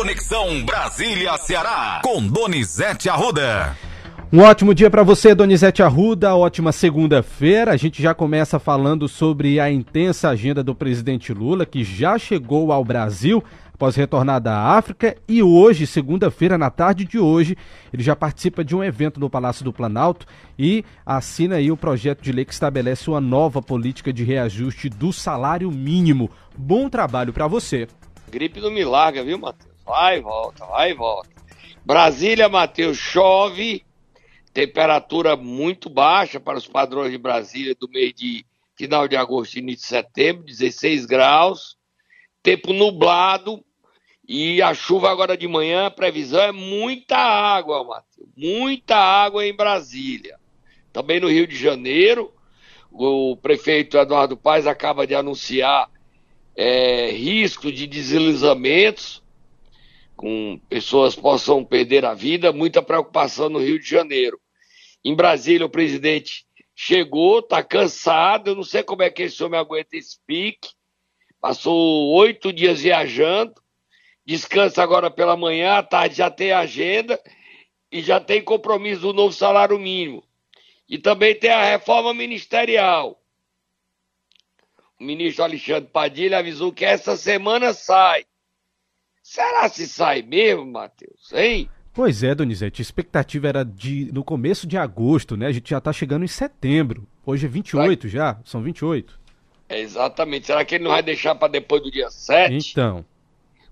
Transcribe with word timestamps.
Conexão 0.00 0.64
Brasília-Ceará, 0.64 2.00
com 2.02 2.26
Donizete 2.26 3.10
Arruda. 3.10 3.76
Um 4.32 4.40
ótimo 4.40 4.74
dia 4.74 4.88
para 4.88 5.02
você, 5.02 5.34
Donizete 5.34 5.82
Arruda. 5.82 6.34
Ótima 6.34 6.72
segunda-feira. 6.72 7.72
A 7.72 7.76
gente 7.76 8.02
já 8.02 8.14
começa 8.14 8.58
falando 8.58 9.06
sobre 9.06 9.60
a 9.60 9.70
intensa 9.70 10.30
agenda 10.30 10.64
do 10.64 10.74
presidente 10.74 11.34
Lula, 11.34 11.66
que 11.66 11.84
já 11.84 12.16
chegou 12.18 12.72
ao 12.72 12.82
Brasil 12.82 13.44
após 13.74 13.94
retornar 13.94 14.40
da 14.40 14.58
África 14.58 15.14
e 15.28 15.42
hoje, 15.42 15.86
segunda-feira, 15.86 16.56
na 16.56 16.70
tarde 16.70 17.04
de 17.04 17.18
hoje, 17.18 17.54
ele 17.92 18.02
já 18.02 18.16
participa 18.16 18.64
de 18.64 18.74
um 18.74 18.82
evento 18.82 19.20
no 19.20 19.28
Palácio 19.28 19.66
do 19.66 19.72
Planalto 19.72 20.24
e 20.58 20.82
assina 21.04 21.56
aí 21.56 21.70
o 21.70 21.76
projeto 21.76 22.22
de 22.22 22.32
lei 22.32 22.46
que 22.46 22.54
estabelece 22.54 23.10
uma 23.10 23.20
nova 23.20 23.60
política 23.60 24.10
de 24.14 24.24
reajuste 24.24 24.88
do 24.88 25.12
salário 25.12 25.70
mínimo. 25.70 26.30
Bom 26.56 26.88
trabalho 26.88 27.34
para 27.34 27.46
você. 27.46 27.86
Gripe 28.30 28.62
não 28.62 28.70
me 28.70 28.82
larga, 28.82 29.22
viu, 29.22 29.38
Matheus? 29.38 29.69
Vai 29.84 30.18
e 30.18 30.20
volta, 30.20 30.64
vai 30.66 30.90
e 30.90 30.94
volta. 30.94 31.30
Brasília, 31.84 32.48
Matheus, 32.48 32.96
chove, 32.96 33.84
temperatura 34.52 35.36
muito 35.36 35.88
baixa 35.88 36.38
para 36.38 36.58
os 36.58 36.66
padrões 36.66 37.10
de 37.10 37.18
Brasília 37.18 37.74
do 37.74 37.88
mês 37.88 38.12
de 38.14 38.44
final 38.76 39.06
de 39.06 39.16
agosto 39.16 39.56
e 39.56 39.58
início 39.58 39.82
de 39.82 39.88
setembro, 39.88 40.44
16 40.44 41.06
graus, 41.06 41.76
tempo 42.42 42.72
nublado, 42.72 43.64
e 44.32 44.62
a 44.62 44.72
chuva 44.72 45.10
agora 45.10 45.36
de 45.36 45.48
manhã, 45.48 45.86
a 45.86 45.90
previsão 45.90 46.40
é 46.40 46.52
muita 46.52 47.16
água, 47.16 47.82
Matheus. 47.82 48.28
Muita 48.36 48.96
água 48.96 49.44
em 49.44 49.52
Brasília. 49.52 50.38
Também 50.92 51.18
no 51.18 51.28
Rio 51.28 51.48
de 51.48 51.56
Janeiro, 51.56 52.32
o 52.92 53.36
prefeito 53.36 53.98
Eduardo 53.98 54.36
Paes 54.36 54.68
acaba 54.68 55.04
de 55.04 55.16
anunciar 55.16 55.90
é, 56.54 57.10
risco 57.10 57.72
de 57.72 57.88
deslizamentos, 57.88 59.19
com 60.20 60.60
pessoas 60.68 61.16
possam 61.16 61.64
perder 61.64 62.04
a 62.04 62.12
vida, 62.12 62.52
muita 62.52 62.82
preocupação 62.82 63.48
no 63.48 63.58
Rio 63.58 63.80
de 63.80 63.88
Janeiro. 63.88 64.38
Em 65.02 65.14
Brasília, 65.14 65.64
o 65.64 65.70
presidente 65.70 66.44
chegou, 66.74 67.38
está 67.38 67.62
cansado, 67.62 68.50
eu 68.50 68.54
não 68.54 68.62
sei 68.62 68.82
como 68.82 69.02
é 69.02 69.08
que 69.08 69.22
esse 69.22 69.42
homem 69.42 69.58
aguenta 69.58 69.96
esse 69.96 70.18
pique, 70.26 70.72
passou 71.40 72.12
oito 72.16 72.52
dias 72.52 72.82
viajando, 72.82 73.54
descansa 74.22 74.82
agora 74.82 75.10
pela 75.10 75.38
manhã, 75.38 75.78
à 75.78 75.82
tarde 75.82 76.16
já 76.16 76.30
tem 76.30 76.52
agenda 76.52 77.18
e 77.90 78.02
já 78.02 78.20
tem 78.20 78.44
compromisso 78.44 79.00
do 79.00 79.14
novo 79.14 79.32
salário 79.32 79.78
mínimo. 79.78 80.22
E 80.86 80.98
também 80.98 81.34
tem 81.34 81.50
a 81.50 81.64
reforma 81.64 82.12
ministerial. 82.12 83.18
O 85.00 85.04
ministro 85.04 85.44
Alexandre 85.44 85.88
Padilha 85.90 86.36
avisou 86.36 86.70
que 86.74 86.84
essa 86.84 87.16
semana 87.16 87.72
sai. 87.72 88.26
Será 89.30 89.68
se 89.68 89.86
sai 89.86 90.22
mesmo, 90.22 90.66
Matheus? 90.66 91.32
Hein? 91.32 91.70
Pois 91.94 92.24
é, 92.24 92.34
Donizete, 92.34 92.80
a 92.80 92.82
expectativa 92.82 93.46
era 93.46 93.64
de 93.64 94.10
no 94.12 94.24
começo 94.24 94.66
de 94.66 94.76
agosto, 94.76 95.36
né? 95.36 95.46
A 95.46 95.52
gente 95.52 95.70
já 95.70 95.78
está 95.78 95.92
chegando 95.92 96.24
em 96.24 96.28
setembro. 96.28 97.06
Hoje 97.24 97.46
é 97.46 97.48
28 97.48 98.02
vai. 98.02 98.10
já, 98.10 98.40
são 98.44 98.60
28. 98.60 99.20
É 99.68 99.78
exatamente. 99.78 100.46
Será 100.46 100.64
que 100.64 100.74
ele 100.74 100.82
não 100.82 100.90
vai 100.90 101.00
deixar 101.00 101.36
para 101.36 101.46
depois 101.46 101.80
do 101.80 101.92
dia 101.92 102.10
7? 102.10 102.72
Então 102.72 103.04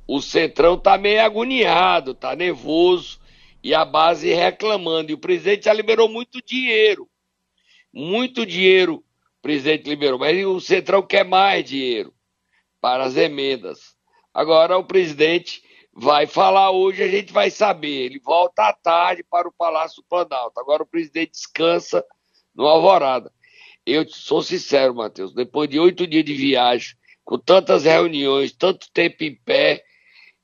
o 0.06 0.22
Centrão 0.22 0.78
tá 0.78 0.96
meio 0.96 1.20
agoniado, 1.24 2.14
tá 2.14 2.36
nervoso 2.36 3.18
e 3.60 3.74
a 3.74 3.84
base 3.84 4.32
reclamando. 4.32 5.10
E 5.10 5.14
o 5.14 5.18
presidente 5.18 5.64
já 5.64 5.72
liberou 5.72 6.08
muito 6.08 6.40
dinheiro. 6.40 7.08
Muito 7.92 8.46
dinheiro 8.46 8.94
o 8.94 9.42
presidente 9.42 9.88
liberou, 9.88 10.20
mas 10.20 10.46
o 10.46 10.60
Centrão 10.60 11.02
quer 11.02 11.24
mais 11.24 11.64
dinheiro 11.64 12.14
para 12.80 13.02
as 13.02 13.16
emendas. 13.16 13.97
Agora 14.38 14.78
o 14.78 14.84
presidente 14.84 15.64
vai 15.92 16.24
falar 16.24 16.70
hoje, 16.70 17.02
a 17.02 17.08
gente 17.08 17.32
vai 17.32 17.50
saber. 17.50 18.04
Ele 18.04 18.20
volta 18.20 18.68
à 18.68 18.72
tarde 18.72 19.24
para 19.28 19.48
o 19.48 19.52
Palácio 19.52 20.00
Planalto. 20.08 20.60
Agora 20.60 20.84
o 20.84 20.86
presidente 20.86 21.32
descansa 21.32 22.04
no 22.54 22.64
Alvorada. 22.64 23.32
Eu 23.84 24.08
sou 24.08 24.40
sincero, 24.40 24.94
Matheus, 24.94 25.34
depois 25.34 25.68
de 25.68 25.80
oito 25.80 26.06
dias 26.06 26.24
de 26.24 26.34
viagem, 26.34 26.94
com 27.24 27.36
tantas 27.36 27.82
reuniões, 27.82 28.52
tanto 28.52 28.86
tempo 28.92 29.24
em 29.24 29.34
pé, 29.34 29.82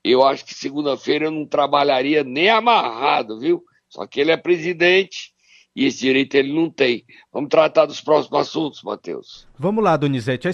eu 0.03 0.25
acho 0.25 0.43
que 0.43 0.53
segunda-feira 0.53 1.27
eu 1.27 1.31
não 1.31 1.45
trabalharia 1.45 2.21
nem 2.21 2.49
amarrado, 2.49 3.39
viu? 3.39 3.63
Só 3.87 4.05
que 4.05 4.19
ele 4.19 4.31
é 4.31 4.35
presidente 4.35 5.33
e 5.75 5.85
esse 5.85 5.99
direito 5.99 6.35
ele 6.35 6.53
não 6.53 6.69
tem. 6.69 7.03
Vamos 7.33 7.49
tratar 7.49 7.85
dos 7.85 7.99
próximos 7.99 8.39
assuntos, 8.39 8.81
Matheus. 8.81 9.47
Vamos 9.59 9.83
lá, 9.83 9.97
Donizete. 9.97 10.47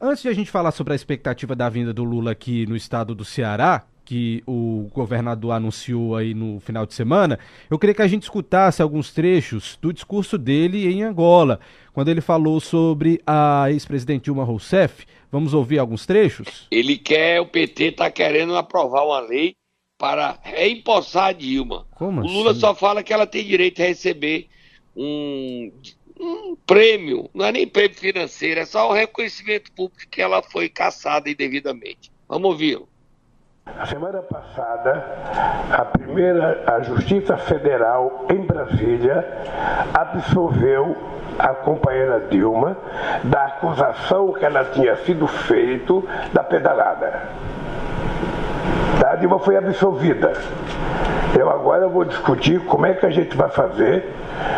Antes 0.00 0.22
de 0.22 0.28
a 0.28 0.32
gente 0.32 0.50
falar 0.50 0.72
sobre 0.72 0.92
a 0.92 0.96
expectativa 0.96 1.54
da 1.54 1.68
vinda 1.68 1.92
do 1.92 2.02
Lula 2.02 2.32
aqui 2.32 2.66
no 2.66 2.74
estado 2.74 3.14
do 3.14 3.24
Ceará, 3.24 3.86
que 4.04 4.42
o 4.46 4.88
governador 4.92 5.52
anunciou 5.52 6.16
aí 6.16 6.32
no 6.32 6.58
final 6.60 6.86
de 6.86 6.94
semana, 6.94 7.38
eu 7.70 7.78
queria 7.78 7.94
que 7.94 8.00
a 8.00 8.08
gente 8.08 8.22
escutasse 8.22 8.80
alguns 8.80 9.12
trechos 9.12 9.78
do 9.82 9.92
discurso 9.92 10.38
dele 10.38 10.90
em 10.90 11.02
Angola, 11.02 11.60
quando 11.92 12.08
ele 12.08 12.22
falou 12.22 12.58
sobre 12.58 13.20
a 13.26 13.70
ex-presidente 13.70 14.24
Dilma 14.24 14.44
Rousseff. 14.44 15.06
Vamos 15.30 15.52
ouvir 15.52 15.78
alguns 15.78 16.06
trechos? 16.06 16.66
Ele 16.70 16.96
quer, 16.96 17.38
o 17.38 17.46
PT 17.46 17.84
está 17.84 18.10
querendo 18.10 18.56
aprovar 18.56 19.04
uma 19.04 19.20
lei 19.20 19.54
para 19.98 20.38
reempossar 20.42 21.26
a 21.26 21.32
Dilma. 21.32 21.84
Como 21.96 22.22
o 22.22 22.26
Lula 22.26 22.52
assim? 22.52 22.60
só 22.60 22.74
fala 22.74 23.02
que 23.02 23.12
ela 23.12 23.26
tem 23.26 23.44
direito 23.44 23.82
a 23.82 23.86
receber 23.86 24.48
um, 24.96 25.72
um 26.20 26.56
prêmio, 26.64 27.28
não 27.34 27.44
é 27.44 27.52
nem 27.52 27.66
prêmio 27.66 27.98
financeiro, 27.98 28.60
é 28.60 28.64
só 28.64 28.88
o 28.88 28.92
reconhecimento 28.92 29.72
público 29.72 30.08
que 30.08 30.22
ela 30.22 30.40
foi 30.40 30.68
caçada 30.68 31.28
indevidamente. 31.28 32.12
Vamos 32.28 32.48
ouvi-lo. 32.50 32.88
A 33.76 33.84
semana 33.84 34.22
passada, 34.22 35.04
a 35.70 35.84
primeira, 35.84 36.64
a 36.66 36.80
Justiça 36.80 37.36
Federal 37.36 38.26
em 38.30 38.46
Brasília 38.46 39.26
absolveu 39.92 40.96
a 41.38 41.48
companheira 41.48 42.26
Dilma 42.30 42.76
da 43.24 43.44
acusação 43.44 44.32
que 44.32 44.44
ela 44.44 44.64
tinha 44.66 44.96
sido 45.04 45.26
feito 45.26 46.02
da 46.32 46.42
pedalada. 46.42 47.28
A 49.06 49.16
Dilma 49.16 49.38
foi 49.38 49.56
absolvida. 49.56 50.32
Eu 51.38 51.50
agora 51.50 51.88
vou 51.88 52.04
discutir 52.04 52.60
como 52.64 52.86
é 52.86 52.94
que 52.94 53.06
a 53.06 53.10
gente 53.10 53.36
vai 53.36 53.48
fazer. 53.48 54.04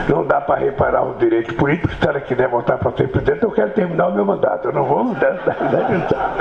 Não 0.08 0.24
dá 0.24 0.41
para 0.41 0.60
reparar 0.60 1.04
o 1.04 1.14
direito 1.14 1.54
político. 1.54 1.92
Se 1.94 2.08
ela 2.08 2.20
quiser 2.20 2.48
voltar 2.48 2.78
para 2.78 2.96
ser 2.96 3.08
presidente, 3.08 3.42
eu 3.42 3.50
quero 3.50 3.70
terminar 3.72 4.08
o 4.08 4.14
meu 4.14 4.24
mandato. 4.24 4.69
Eu 4.69 4.72
não 4.72 4.84
vou 4.84 5.00
adiantar. 5.12 6.36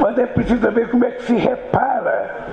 Mas 0.00 0.18
é 0.18 0.26
preciso 0.26 0.70
ver 0.70 0.90
como 0.90 1.04
é 1.04 1.10
que 1.10 1.22
se 1.24 1.34
repara 1.34 2.46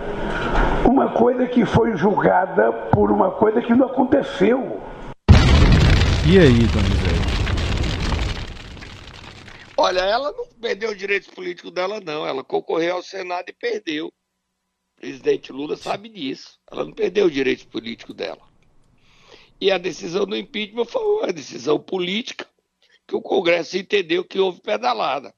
uma 0.86 1.10
coisa 1.10 1.46
que 1.46 1.66
foi 1.66 1.96
julgada 1.96 2.72
por 2.92 3.12
uma 3.12 3.32
coisa 3.32 3.62
que 3.62 3.74
não 3.74 3.88
aconteceu. 3.88 4.82
E 6.26 6.40
aí, 6.40 6.66
Donizete? 6.68 7.28
Olha, 9.78 10.00
ela 10.00 10.32
não 10.32 10.46
perdeu 10.60 10.90
os 10.90 10.98
direitos 10.98 11.30
políticos 11.30 11.72
dela, 11.72 12.00
não. 12.00 12.26
Ela 12.26 12.44
concorreu 12.44 12.96
ao 12.96 13.04
Senado 13.04 13.50
e 13.50 13.54
perdeu. 13.54 14.12
O 14.98 15.02
presidente 15.02 15.52
Lula 15.52 15.78
sabe 15.78 16.10
disso. 16.10 16.60
Ela 16.70 16.84
não 16.84 16.92
perdeu 16.92 17.28
os 17.28 17.32
direitos 17.32 17.66
políticos 17.66 18.16
dela. 18.16 18.42
E 19.62 19.72
a 19.72 19.78
decisão 19.78 20.26
do 20.26 20.36
impeachment 20.36 20.86
foi 20.86 21.04
uma 21.04 21.32
decisão 21.32 21.80
política 21.80 22.48
que 23.08 23.16
o 23.16 23.22
Congresso 23.22 23.78
entendeu 23.78 24.24
que 24.24 24.40
houve 24.40 24.60
pedalada. 24.60 25.34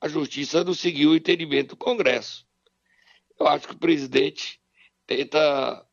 A 0.00 0.06
justiça 0.06 0.62
não 0.62 0.74
seguiu 0.74 1.10
o 1.10 1.16
entendimento 1.16 1.70
do 1.70 1.76
Congresso. 1.76 2.46
Eu 3.38 3.48
acho 3.48 3.68
que 3.68 3.74
o 3.74 3.78
presidente 3.78 4.60
tenta 5.06 5.86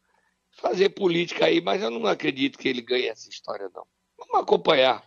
fazer 0.52 0.90
política 0.90 1.46
aí, 1.46 1.62
mas 1.62 1.82
eu 1.82 1.90
não 1.90 2.06
acredito 2.08 2.58
que 2.58 2.68
ele 2.68 2.82
ganhe 2.82 3.08
essa 3.08 3.30
história, 3.30 3.70
não. 3.74 3.88
Vamos 4.18 4.36
acompanhar. 4.44 5.06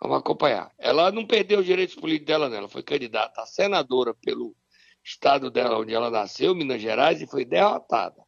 Vamos 0.00 0.18
acompanhar. 0.18 0.72
Ela 0.78 1.12
não 1.12 1.26
perdeu 1.26 1.60
os 1.60 1.66
direitos 1.66 1.96
políticos 1.96 2.26
dela, 2.26 2.48
não. 2.48 2.56
Ela 2.56 2.68
foi 2.68 2.82
candidata 2.82 3.42
a 3.42 3.46
senadora 3.46 4.14
pelo 4.14 4.54
estado 5.06 5.52
dela, 5.52 5.78
onde 5.78 5.94
ela 5.94 6.10
nasceu, 6.10 6.52
Minas 6.52 6.82
Gerais, 6.82 7.22
e 7.22 7.26
foi 7.28 7.44
derrotada. 7.44 8.20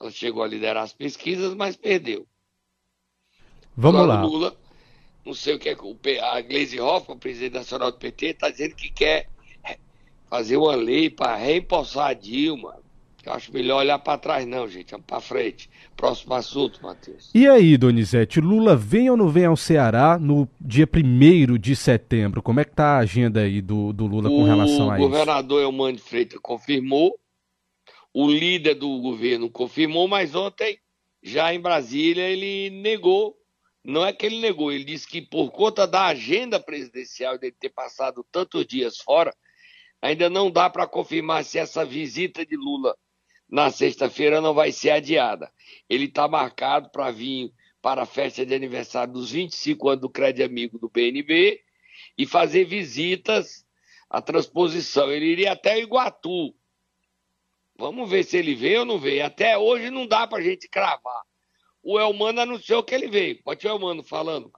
Ela 0.00 0.10
chegou 0.10 0.42
a 0.42 0.48
liderar 0.48 0.82
as 0.82 0.92
pesquisas, 0.92 1.54
mas 1.54 1.76
perdeu. 1.76 2.26
Vamos 3.76 4.00
Agora, 4.00 4.18
lá. 4.18 4.22
Lula, 4.26 4.56
não 5.24 5.32
sei 5.32 5.54
o 5.54 5.58
que 5.60 5.68
é 5.68 5.76
o 5.76 5.96
a 6.22 6.40
Gleisi 6.40 6.80
Hoffmann, 6.80 7.18
presidente 7.18 7.54
nacional 7.54 7.92
do 7.92 7.98
PT, 7.98 8.26
está 8.26 8.50
dizendo 8.50 8.74
que 8.74 8.90
quer 8.90 9.30
fazer 10.28 10.56
uma 10.56 10.74
lei 10.74 11.08
para 11.08 11.36
reempossar 11.36 12.08
a 12.08 12.14
Dilma. 12.14 12.82
Eu 13.24 13.32
acho 13.32 13.52
melhor 13.52 13.78
olhar 13.78 13.98
para 14.00 14.18
trás, 14.18 14.44
não, 14.46 14.66
gente. 14.66 14.90
Vamos 14.90 15.06
para 15.06 15.20
frente. 15.20 15.70
Próximo 15.96 16.34
assunto, 16.34 16.82
Matheus. 16.82 17.30
E 17.32 17.46
aí, 17.46 17.76
Donizete, 17.76 18.40
Lula 18.40 18.74
vem 18.74 19.10
ou 19.10 19.16
não 19.16 19.28
vem 19.28 19.44
ao 19.44 19.56
Ceará 19.56 20.18
no 20.18 20.48
dia 20.60 20.88
1 20.92 21.56
de 21.56 21.76
setembro? 21.76 22.42
Como 22.42 22.58
é 22.58 22.64
que 22.64 22.74
tá 22.74 22.96
a 22.96 22.98
agenda 22.98 23.42
aí 23.42 23.60
do, 23.60 23.92
do 23.92 24.06
Lula 24.06 24.28
com 24.28 24.42
relação 24.42 24.90
a 24.90 24.94
o 24.94 24.96
isso? 24.96 25.08
governador 25.08 25.62
Elmano 25.62 25.96
de 25.96 26.02
Freitas 26.02 26.40
confirmou, 26.42 27.16
o 28.12 28.28
líder 28.28 28.74
do 28.74 29.00
governo 29.00 29.48
confirmou, 29.48 30.08
mas 30.08 30.34
ontem, 30.34 30.78
já 31.22 31.54
em 31.54 31.60
Brasília, 31.60 32.28
ele 32.28 32.70
negou. 32.70 33.36
Não 33.84 34.04
é 34.04 34.12
que 34.12 34.26
ele 34.26 34.40
negou, 34.40 34.70
ele 34.72 34.84
disse 34.84 35.08
que 35.08 35.22
por 35.22 35.50
conta 35.50 35.86
da 35.86 36.06
agenda 36.06 36.58
presidencial 36.58 37.38
dele 37.38 37.54
ter 37.58 37.70
passado 37.70 38.24
tantos 38.30 38.66
dias 38.66 38.98
fora, 38.98 39.34
ainda 40.00 40.28
não 40.28 40.50
dá 40.50 40.68
para 40.68 40.86
confirmar 40.86 41.44
se 41.44 41.58
essa 41.58 41.84
visita 41.84 42.44
de 42.44 42.56
Lula 42.56 42.96
na 43.52 43.70
sexta-feira 43.70 44.40
não 44.40 44.54
vai 44.54 44.72
ser 44.72 44.92
adiada. 44.92 45.52
Ele 45.86 46.06
está 46.06 46.26
marcado 46.26 46.88
para 46.88 47.10
vir 47.10 47.52
para 47.82 48.04
a 48.04 48.06
festa 48.06 48.46
de 48.46 48.54
aniversário 48.54 49.12
dos 49.12 49.30
25 49.30 49.90
anos 49.90 50.00
do 50.00 50.08
Crédito 50.08 50.46
Amigo 50.46 50.78
do 50.78 50.88
BNB 50.88 51.60
e 52.16 52.24
fazer 52.24 52.64
visitas 52.64 53.66
à 54.08 54.22
transposição. 54.22 55.12
Ele 55.12 55.26
iria 55.26 55.52
até 55.52 55.78
Iguatu. 55.78 56.54
Vamos 57.76 58.08
ver 58.08 58.24
se 58.24 58.38
ele 58.38 58.54
veio 58.54 58.80
ou 58.80 58.86
não 58.86 58.98
veio. 58.98 59.26
Até 59.26 59.58
hoje 59.58 59.90
não 59.90 60.06
dá 60.06 60.26
para 60.26 60.38
a 60.38 60.42
gente 60.42 60.66
cravar. 60.66 61.22
O 61.82 62.00
Elmano 62.00 62.40
anunciou 62.40 62.82
que 62.82 62.94
ele 62.94 63.08
veio. 63.08 63.42
Pode 63.42 63.66
o 63.66 63.70
Elmano 63.70 64.02
falando. 64.02 64.50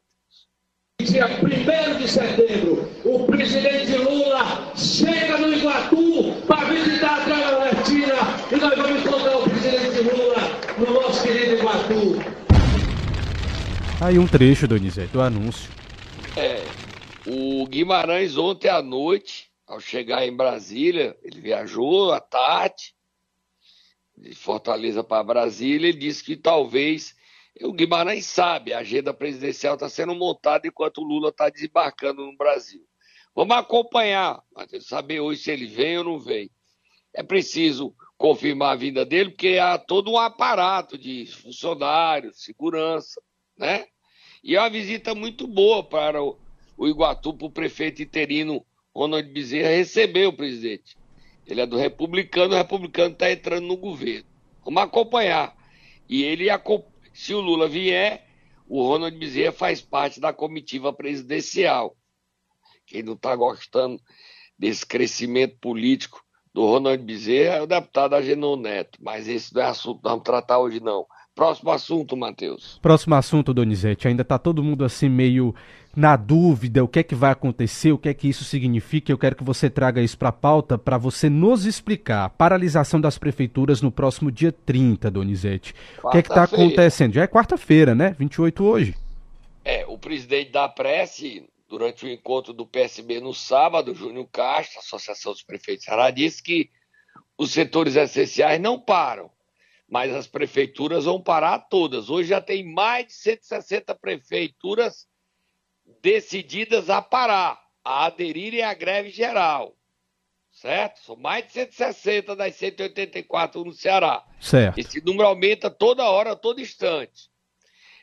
Dia 1.02 1.26
1 1.26 1.98
de 1.98 2.08
setembro, 2.08 2.88
o 3.04 3.26
presidente 3.26 3.96
Lula 3.96 4.72
chega 4.76 5.36
no 5.38 5.52
Iguatu 5.52 6.46
para 6.46 6.64
visitar 6.66 7.20
a 7.20 7.24
Terra 7.24 7.50
Latina 7.50 8.33
e 8.54 8.60
nós 8.60 8.76
vamos 8.76 9.00
encontrar 9.02 9.36
o 9.36 9.42
presidente 9.42 10.00
Lula 10.00 10.36
no 10.78 10.94
nosso 10.94 11.22
querido 11.22 11.54
Iguatu. 11.54 12.44
Aí 14.00 14.18
um 14.18 14.26
trecho, 14.26 14.68
Donizete, 14.68 15.12
do 15.12 15.20
anúncio. 15.20 15.70
É, 16.36 16.62
o 17.26 17.66
Guimarães 17.66 18.36
ontem 18.36 18.68
à 18.68 18.80
noite, 18.80 19.50
ao 19.66 19.80
chegar 19.80 20.26
em 20.26 20.36
Brasília, 20.36 21.16
ele 21.22 21.40
viajou 21.40 22.12
à 22.12 22.20
tarde, 22.20 22.94
de 24.16 24.34
Fortaleza 24.34 25.02
para 25.02 25.24
Brasília, 25.24 25.88
ele 25.88 25.98
disse 25.98 26.22
que 26.22 26.36
talvez 26.36 27.16
o 27.60 27.72
Guimarães 27.72 28.26
sabe, 28.26 28.72
a 28.72 28.78
agenda 28.78 29.12
presidencial 29.12 29.74
está 29.74 29.88
sendo 29.88 30.14
montada 30.14 30.68
enquanto 30.68 30.98
o 30.98 31.04
Lula 31.04 31.30
está 31.30 31.48
desembarcando 31.48 32.24
no 32.24 32.36
Brasil. 32.36 32.84
Vamos 33.34 33.56
acompanhar, 33.56 34.40
saber 34.80 35.18
hoje 35.18 35.42
se 35.42 35.50
ele 35.50 35.66
vem 35.66 35.98
ou 35.98 36.04
não 36.04 36.18
vem. 36.20 36.50
É 37.12 37.22
preciso 37.22 37.94
confirmar 38.24 38.72
a 38.72 38.76
vinda 38.76 39.04
dele, 39.04 39.32
porque 39.32 39.58
há 39.58 39.76
todo 39.76 40.10
um 40.10 40.16
aparato 40.16 40.96
de 40.96 41.26
funcionários, 41.26 42.42
segurança, 42.42 43.20
né? 43.54 43.84
E 44.42 44.56
é 44.56 44.60
uma 44.60 44.70
visita 44.70 45.14
muito 45.14 45.46
boa 45.46 45.84
para 45.84 46.22
o, 46.22 46.38
o 46.74 46.88
Iguatu, 46.88 47.34
para 47.34 47.46
o 47.46 47.50
prefeito 47.50 48.02
interino 48.02 48.64
Ronald 48.94 49.30
Bezerra 49.30 49.68
receber 49.68 50.26
o 50.26 50.32
presidente. 50.32 50.96
Ele 51.46 51.60
é 51.60 51.66
do 51.66 51.76
republicano, 51.76 52.54
o 52.54 52.56
republicano 52.56 53.12
está 53.12 53.30
entrando 53.30 53.66
no 53.66 53.76
governo. 53.76 54.24
Vamos 54.64 54.82
acompanhar. 54.82 55.54
E 56.08 56.24
ele, 56.24 56.46
se 57.12 57.34
o 57.34 57.42
Lula 57.42 57.68
vier, 57.68 58.26
o 58.66 58.86
Ronald 58.86 59.18
Bezerra 59.18 59.52
faz 59.52 59.82
parte 59.82 60.18
da 60.18 60.32
comitiva 60.32 60.94
presidencial. 60.94 61.94
Quem 62.86 63.02
não 63.02 63.12
está 63.12 63.36
gostando 63.36 64.00
desse 64.58 64.86
crescimento 64.86 65.58
político 65.58 66.23
do 66.54 66.64
Ronald 66.64 67.02
Bezerra 67.02 67.56
é 67.56 67.62
o 67.62 67.66
deputado 67.66 68.14
Agenor 68.14 68.56
Neto. 68.56 68.98
Mas 69.02 69.28
esse 69.28 69.52
não 69.52 69.60
é 69.60 69.66
assunto 69.66 69.96
que 69.96 70.08
vamos 70.08 70.22
tratar 70.22 70.58
hoje, 70.58 70.78
não. 70.78 71.04
Próximo 71.34 71.72
assunto, 71.72 72.16
Matheus. 72.16 72.78
Próximo 72.80 73.16
assunto, 73.16 73.52
Donizete. 73.52 74.06
Ainda 74.06 74.22
está 74.22 74.38
todo 74.38 74.62
mundo 74.62 74.84
assim 74.84 75.08
meio 75.08 75.52
na 75.96 76.16
dúvida, 76.16 76.82
o 76.82 76.88
que 76.88 77.00
é 77.00 77.02
que 77.02 77.14
vai 77.14 77.32
acontecer, 77.32 77.92
o 77.92 77.98
que 77.98 78.08
é 78.08 78.14
que 78.14 78.28
isso 78.28 78.44
significa. 78.44 79.10
Eu 79.10 79.18
quero 79.18 79.34
que 79.34 79.42
você 79.42 79.68
traga 79.68 80.00
isso 80.00 80.16
para 80.16 80.28
a 80.28 80.32
pauta 80.32 80.78
para 80.78 80.96
você 80.96 81.28
nos 81.28 81.66
explicar. 81.66 82.30
Paralisação 82.30 83.00
das 83.00 83.18
prefeituras 83.18 83.82
no 83.82 83.90
próximo 83.90 84.30
dia 84.30 84.52
30, 84.52 85.10
Donizete. 85.10 85.74
O 86.04 86.10
que 86.10 86.18
é 86.18 86.22
que 86.22 86.28
está 86.28 86.44
acontecendo? 86.44 87.14
Já 87.14 87.22
é 87.22 87.26
quarta-feira, 87.26 87.96
né? 87.96 88.14
28 88.16 88.64
hoje. 88.64 88.94
É, 89.64 89.84
o 89.88 89.98
presidente 89.98 90.52
da 90.52 90.68
Prece, 90.68 91.44
durante 91.74 92.06
o 92.06 92.08
encontro 92.08 92.52
do 92.52 92.64
PSB 92.64 93.18
no 93.18 93.34
sábado, 93.34 93.94
Júnior 93.94 94.28
Castro, 94.28 94.78
Associação 94.78 95.32
dos 95.32 95.42
Prefeitos 95.42 95.84
Ceará, 95.84 96.08
disse 96.10 96.40
que 96.40 96.70
os 97.36 97.50
setores 97.50 97.96
essenciais 97.96 98.60
não 98.60 98.80
param 98.80 99.28
mas 99.86 100.12
as 100.12 100.26
prefeituras 100.26 101.04
vão 101.04 101.22
parar 101.22 101.58
todas. 101.58 102.08
Hoje 102.10 102.30
já 102.30 102.40
tem 102.40 102.64
mais 102.64 103.06
de 103.06 103.12
160 103.12 103.94
prefeituras 103.94 105.06
decididas 106.02 106.88
a 106.90 107.02
parar, 107.02 107.62
a 107.84 108.06
aderirem 108.06 108.62
à 108.62 108.72
greve 108.74 109.10
geral. 109.10 109.76
Certo? 110.50 111.00
São 111.00 111.16
mais 111.16 111.46
de 111.46 111.52
160 111.52 112.34
das 112.34 112.56
184 112.56 113.64
no 113.64 113.72
Ceará. 113.72 114.24
Certo. 114.40 114.78
Esse 114.78 115.04
número 115.04 115.28
aumenta 115.28 115.70
toda 115.70 116.10
hora, 116.10 116.34
todo 116.34 116.60
instante. 116.60 117.28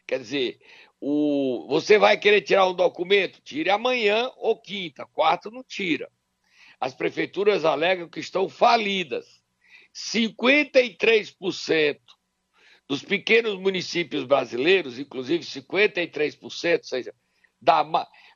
Quer 0.05 0.19
dizer, 0.19 0.59
o... 1.01 1.65
você 1.67 1.97
vai 1.97 2.17
querer 2.17 2.41
tirar 2.41 2.67
um 2.67 2.75
documento? 2.75 3.41
Tire 3.41 3.71
amanhã 3.71 4.31
ou 4.37 4.55
quinta. 4.55 5.05
Quarto 5.07 5.49
não 5.49 5.63
tira. 5.63 6.09
As 6.79 6.93
prefeituras 6.93 7.65
alegam 7.65 8.07
que 8.07 8.19
estão 8.19 8.47
falidas 8.47 9.41
53% 9.93 11.99
dos 12.87 13.03
pequenos 13.03 13.57
municípios 13.57 14.25
brasileiros, 14.25 14.99
inclusive 14.99 15.43
53%, 15.43 16.37
ou 16.41 16.49
seja, 16.49 17.15
da, 17.59 17.83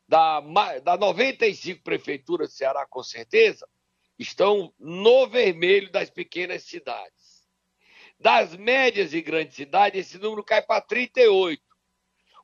da, 0.07 0.79
da 0.79 0.97
95 0.97 1.83
prefeituras 1.83 2.49
do 2.49 2.55
Ceará, 2.55 2.85
com 2.87 3.03
certeza, 3.03 3.67
estão 4.17 4.73
no 4.79 5.27
vermelho 5.27 5.91
das 5.91 6.09
pequenas 6.09 6.63
cidades. 6.63 7.45
Das 8.19 8.55
médias 8.55 9.13
e 9.13 9.21
grandes 9.21 9.55
cidades, 9.55 10.07
esse 10.07 10.17
número 10.17 10.43
cai 10.43 10.61
para 10.61 10.81
38%. 10.81 11.59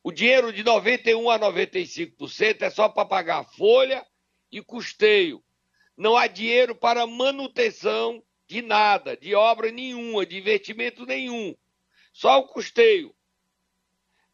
O 0.03 0.11
dinheiro 0.11 0.51
de 0.51 0.63
91% 0.63 1.31
a 1.31 1.39
95% 1.39 2.61
é 2.63 2.69
só 2.69 2.89
para 2.89 3.07
pagar 3.07 3.43
folha 3.43 4.05
e 4.51 4.61
custeio. 4.61 5.43
Não 5.95 6.17
há 6.17 6.25
dinheiro 6.25 6.75
para 6.75 7.05
manutenção 7.05 8.23
de 8.47 8.61
nada, 8.61 9.15
de 9.15 9.35
obra 9.35 9.71
nenhuma, 9.71 10.25
de 10.25 10.37
investimento 10.37 11.05
nenhum. 11.05 11.55
Só 12.11 12.39
o 12.39 12.47
custeio. 12.47 13.15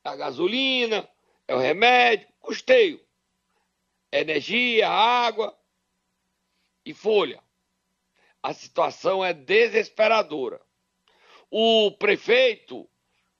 A 0.03 0.15
gasolina, 0.15 1.07
é 1.47 1.53
o 1.53 1.59
remédio, 1.59 2.27
custeio. 2.39 3.05
Energia, 4.11 4.89
água 4.89 5.57
e 6.85 6.93
folha. 6.93 7.43
A 8.41 8.53
situação 8.53 9.23
é 9.23 9.33
desesperadora. 9.33 10.61
O 11.51 11.91
prefeito 11.91 12.89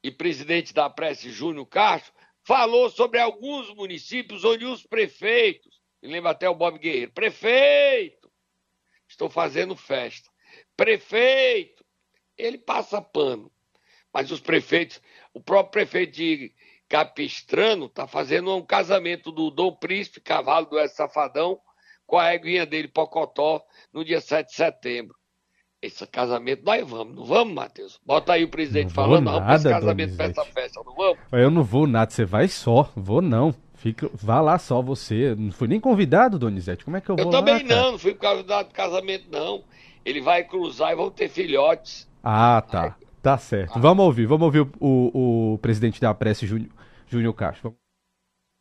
e 0.04 0.12
presidente 0.12 0.74
da 0.74 0.90
Prece, 0.90 1.32
Júnior 1.32 1.66
Castro, 1.66 2.14
falou 2.48 2.90
sobre 2.90 3.20
alguns 3.20 3.70
municípios 3.76 4.46
onde 4.46 4.64
os 4.64 4.82
prefeitos, 4.82 5.82
me 6.02 6.08
lembra 6.08 6.32
até 6.32 6.50
o 6.50 6.56
Bob 6.56 6.80
Guerreiro, 6.80 7.12
prefeito, 7.12 8.32
estão 9.06 9.30
fazendo 9.30 9.76
festa 9.76 10.30
prefeito, 10.78 11.84
ele 12.38 12.60
passa 12.60 13.02
pano. 13.02 13.52
Mas 14.14 14.32
os 14.32 14.40
prefeitos, 14.40 15.02
o 15.34 15.42
próprio 15.42 15.72
prefeito 15.72 16.16
de 16.16 16.54
Capistrano 16.88 17.88
está 17.88 18.08
fazendo 18.08 18.56
um 18.56 18.66
casamento 18.66 19.32
do 19.32 19.50
Dom 19.50 19.76
Príncipe, 19.76 20.22
cavalo 20.22 20.68
do 20.68 20.88
Safadão, 20.88 21.60
com 22.06 22.18
a 22.18 22.34
eguinha 22.34 22.66
dele, 22.66 22.88
Pocotó, 22.88 23.66
no 23.92 24.06
dia 24.06 24.22
7 24.22 24.48
de 24.48 24.54
setembro. 24.54 25.17
Esse 25.82 26.08
casamento 26.08 26.64
nós 26.66 26.90
vamos, 26.90 27.16
não 27.16 27.24
vamos, 27.24 27.54
Matheus? 27.54 28.00
Bota 28.06 28.34
aí 28.34 28.44
o 28.44 28.50
presidente 28.50 28.88
não 28.88 28.96
falando, 28.96 29.26
nada, 29.26 29.40
vamos 29.40 29.56
esse 29.56 29.70
casamento 29.70 30.16
para 30.16 30.26
essa 30.26 30.46
festa, 30.46 30.82
não 30.84 30.96
vamos? 30.96 31.18
Eu 31.32 31.52
não 31.52 31.64
vou 31.64 31.86
nada, 31.86 32.10
você 32.10 32.26
vai 32.26 32.48
só, 32.48 32.92
vou 32.96 33.22
não. 33.22 33.54
Fica, 33.76 34.10
vá 34.14 34.42
lá 34.42 34.58
só 34.58 34.82
você. 34.82 35.36
Não 35.36 35.52
fui 35.52 35.68
nem 35.68 35.80
convidado, 35.80 36.40
Donizete. 36.40 36.84
Como 36.84 36.98
é 36.98 37.02
que 37.02 37.12
eu 37.12 37.16
vou 37.16 37.26
Eu 37.26 37.30
também 37.30 37.62
lá, 37.62 37.76
não, 37.76 37.92
não 37.92 38.00
fui 38.00 38.16
convidado 38.16 38.70
do 38.70 38.74
casamento, 38.74 39.26
não 39.32 39.64
ele 40.08 40.22
vai 40.22 40.44
cruzar 40.46 40.94
e 40.94 40.96
vão 40.96 41.12
ter 41.12 41.28
filhotes. 41.28 42.08
Ah, 42.24 42.62
tá. 42.62 42.84
Aí... 42.84 43.08
Tá 43.22 43.38
certo. 43.38 43.74
Ah. 43.76 43.80
Vamos 43.80 44.06
ouvir, 44.06 44.26
vamos 44.26 44.46
ouvir 44.46 44.62
o, 44.62 44.70
o, 44.80 45.54
o 45.54 45.58
presidente 45.58 46.00
da 46.00 46.14
Prece, 46.14 46.48
Júnior 47.10 47.34
Castro. 47.34 47.76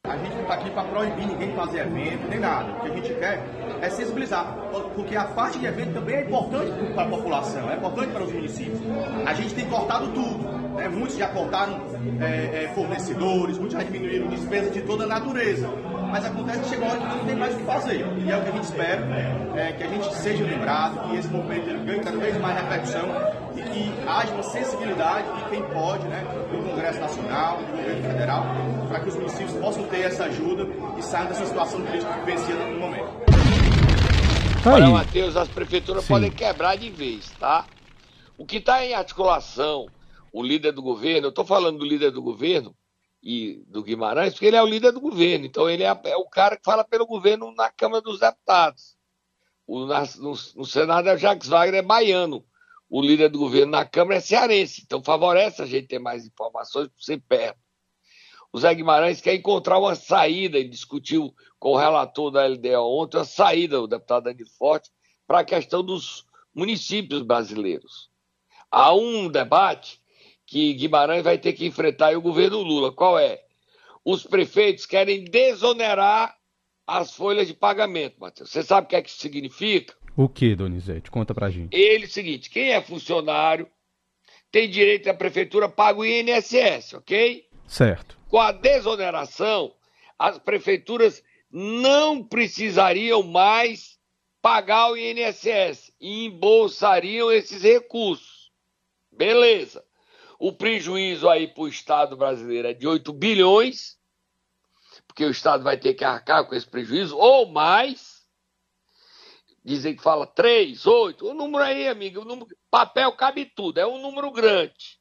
A 0.05 0.17
gente 0.17 0.35
não 0.35 0.43
está 0.43 0.55
aqui 0.55 0.66
proibir 0.97 1.26
ninguém 1.26 1.50
de 1.50 1.57
fazer 1.57 1.81
evento, 1.81 2.29
nem 2.29 2.41
nada. 2.41 2.73
O 2.73 2.81
que 2.81 2.88
a 2.88 2.95
gente 2.95 3.15
quer 3.15 3.43
é 3.83 3.91
sensibilizar, 3.91 4.57
porque 4.95 5.15
a 5.15 5.25
parte 5.25 5.59
de 5.59 5.67
evento 5.67 5.93
também 5.93 6.17
é 6.17 6.23
importante 6.23 6.73
para 6.95 7.03
a 7.03 7.09
população, 7.09 7.71
é 7.71 7.75
importante 7.75 8.12
para 8.12 8.25
os 8.25 8.33
municípios. 8.33 8.81
A 9.26 9.35
gente 9.35 9.55
tem 9.55 9.67
cortado 9.67 10.07
tudo. 10.09 10.45
Né? 10.75 10.88
Muitos 10.88 11.17
já 11.17 11.29
cortaram 11.29 11.83
é, 12.21 12.65
é, 12.65 12.73
fornecedores, 12.75 13.59
muitos 13.59 13.76
já 13.76 13.83
diminuíram 13.83 14.29
despesas 14.29 14.73
de 14.73 14.81
toda 14.83 15.05
a 15.05 15.07
natureza 15.07 15.69
mas 16.11 16.25
acontece 16.25 16.61
que 16.61 16.69
chega 16.69 16.83
uma 16.83 16.93
hora 16.93 17.00
que 17.00 17.07
não 17.07 17.25
tem 17.26 17.37
mais 17.37 17.55
o 17.55 17.59
que 17.59 17.65
fazer. 17.65 18.07
E 18.19 18.31
é 18.31 18.37
o 18.37 18.43
que 18.43 18.49
a 18.49 18.53
gente 18.53 18.65
espera, 18.65 19.07
é, 19.57 19.73
que 19.73 19.83
a 19.83 19.87
gente 19.87 20.15
seja 20.15 20.45
lembrado, 20.45 21.09
que 21.09 21.17
esse 21.17 21.29
movimento 21.29 21.85
ganhe 21.85 22.00
cada 22.00 22.17
vez 22.17 22.38
mais 22.38 22.61
repercussão 22.61 23.09
e 23.57 23.62
que 23.62 24.09
haja 24.09 24.33
uma 24.33 24.43
sensibilidade 24.43 25.33
de 25.37 25.50
quem 25.50 25.62
pode, 25.65 26.07
né, 26.07 26.25
do 26.50 26.71
Congresso 26.71 27.00
Nacional, 27.00 27.59
do 27.59 27.76
governo 27.76 28.03
federal, 28.03 28.47
para 28.97 29.05
que 29.05 29.09
os 29.11 29.17
municípios 29.17 29.53
possam 29.53 29.87
ter 29.88 30.00
essa 30.00 30.25
ajuda 30.25 30.67
e 30.99 31.03
saiam 31.03 31.29
dessa 31.29 31.45
situação 31.45 31.85
política 31.85 32.12
que 32.15 32.21
vivencia 32.21 32.55
no 32.55 32.81
momento. 32.81 33.26
Tá 34.65 34.73
Olha, 34.73 34.88
Matheus, 34.88 35.37
as 35.37 35.49
prefeituras 35.49 36.05
Sim. 36.05 36.09
podem 36.09 36.31
quebrar 36.31 36.76
de 36.76 36.88
vez, 36.88 37.31
tá? 37.38 37.67
O 38.38 38.47
que 38.47 38.57
está 38.57 38.85
em 38.85 38.95
articulação, 38.95 39.87
o 40.33 40.43
líder 40.43 40.73
do 40.73 40.83
governo, 40.83 41.26
eu 41.26 41.31
estou 41.31 41.45
falando 41.45 41.79
do 41.79 41.85
líder 41.85 42.11
do 42.11 42.23
governo, 42.23 42.75
e 43.23 43.65
do 43.67 43.83
Guimarães, 43.83 44.35
porque 44.35 44.47
ele 44.47 44.57
é 44.57 44.62
o 44.62 44.67
líder 44.67 44.93
do 44.93 45.00
governo. 45.00 45.45
Então, 45.45 45.69
ele 45.69 45.83
é, 45.83 46.00
é 46.05 46.17
o 46.17 46.26
cara 46.26 46.57
que 46.57 46.65
fala 46.65 46.85
pelo 46.85 47.07
governo 47.07 47.53
na 47.57 47.69
Câmara 47.71 48.00
dos 48.00 48.21
Deputados. 48.21 48.95
O, 49.67 49.85
na, 49.85 50.03
no, 50.19 50.35
no, 50.55 50.65
Senado 50.65 51.09
é 51.09 51.15
o 51.15 51.19
Jacques 51.19 51.49
Wagner, 51.49 51.81
é 51.81 51.83
baiano. 51.83 52.45
o 52.88 53.03
líder 53.03 53.29
do 53.29 53.41
governo 53.41 53.73
na 53.73 53.85
Câmara 53.85 54.19
é 54.19 54.21
cearense, 54.21 54.83
então 54.85 55.03
favorece 55.03 55.61
a 55.61 55.67
gente 55.67 55.88
ter 55.88 55.99
mais 55.99 56.25
informações 56.25 56.87
por 56.87 57.03
ser 57.03 57.21
perto. 57.29 57.66
O 58.57 58.59
Zé 58.59 58.75
Guimarães 58.75 59.21
quer 59.21 59.35
encontrar 59.35 59.79
uma 59.79 59.95
saída, 59.95 60.57
ele 60.57 60.71
discutiu 60.71 61.31
com 61.59 61.73
o 61.73 61.77
relator 61.77 62.31
da 62.31 62.47
LDA 62.47 62.81
ontem, 62.81 63.19
a 63.19 63.25
saída, 63.25 63.83
o 63.83 63.87
deputado 63.87 64.25
Danilo 64.25 64.49
Forte, 64.49 64.91
para 65.27 65.41
a 65.41 65.45
questão 65.45 65.85
dos 65.85 66.25
municípios 66.55 67.21
brasileiros. 67.21 68.09
Há 68.71 68.95
um 68.95 69.29
debate 69.29 70.01
que 70.47 70.73
Guimarães 70.73 71.23
vai 71.23 71.37
ter 71.37 71.53
que 71.53 71.67
enfrentar 71.67 72.15
e 72.15 72.17
o 72.17 72.23
governo 72.23 72.63
Lula. 72.63 72.91
Qual 72.91 73.19
é? 73.19 73.43
Os 74.03 74.23
prefeitos 74.23 74.87
querem 74.87 75.25
desonerar 75.25 76.35
as 76.87 77.15
folhas 77.15 77.47
de 77.47 77.53
pagamento, 77.53 78.19
Matheus. 78.19 78.49
Você 78.49 78.63
sabe 78.63 78.87
o 78.87 78.89
que 78.89 78.97
é 78.97 79.03
que 79.03 79.11
isso 79.11 79.21
significa? 79.21 79.95
O 80.17 80.31
que, 80.31 80.57
Donizete? 80.57 81.11
Conta 81.11 81.35
pra 81.35 81.51
gente. 81.51 81.77
Ele, 81.77 82.05
é 82.05 82.07
o 82.07 82.11
seguinte, 82.11 82.49
quem 82.49 82.71
é 82.71 82.81
funcionário 82.81 83.69
tem 84.51 84.67
direito 84.71 85.11
à 85.11 85.13
prefeitura 85.13 85.69
paga 85.69 85.99
o 85.99 86.07
INSS, 86.07 86.95
ok? 86.95 87.45
Certo. 87.69 88.17
Com 88.37 88.43
a 88.43 88.52
desoneração, 88.52 89.75
as 90.19 90.38
prefeituras 90.38 91.25
não 91.50 92.23
precisariam 92.23 93.23
mais 93.23 93.99
pagar 94.43 94.90
o 94.90 94.97
INSS 94.99 95.90
e 95.99 96.26
embolsariam 96.26 97.33
esses 97.33 97.62
recursos. 97.62 98.52
Beleza. 99.11 99.83
O 100.38 100.52
prejuízo 100.52 101.31
aí 101.31 101.49
para 101.49 101.62
o 101.62 101.69
Estado 101.69 102.14
brasileiro 102.14 102.69
é 102.69 102.75
de 102.75 102.87
8 102.87 103.11
bilhões, 103.11 103.99
porque 105.07 105.25
o 105.25 105.31
Estado 105.31 105.64
vai 105.64 105.78
ter 105.78 105.95
que 105.95 106.05
arcar 106.05 106.47
com 106.47 106.55
esse 106.55 106.69
prejuízo, 106.69 107.16
ou 107.16 107.50
mais. 107.50 108.23
Dizem 109.64 109.97
que 109.97 110.02
fala 110.02 110.26
3, 110.26 110.85
8. 110.85 111.26
O 111.26 111.33
número 111.33 111.64
aí, 111.64 111.88
amigo, 111.88 112.23
número, 112.23 112.55
papel 112.71 113.11
cabe 113.12 113.47
tudo, 113.47 113.81
é 113.81 113.87
um 113.87 113.99
número 113.99 114.31
grande. 114.31 115.00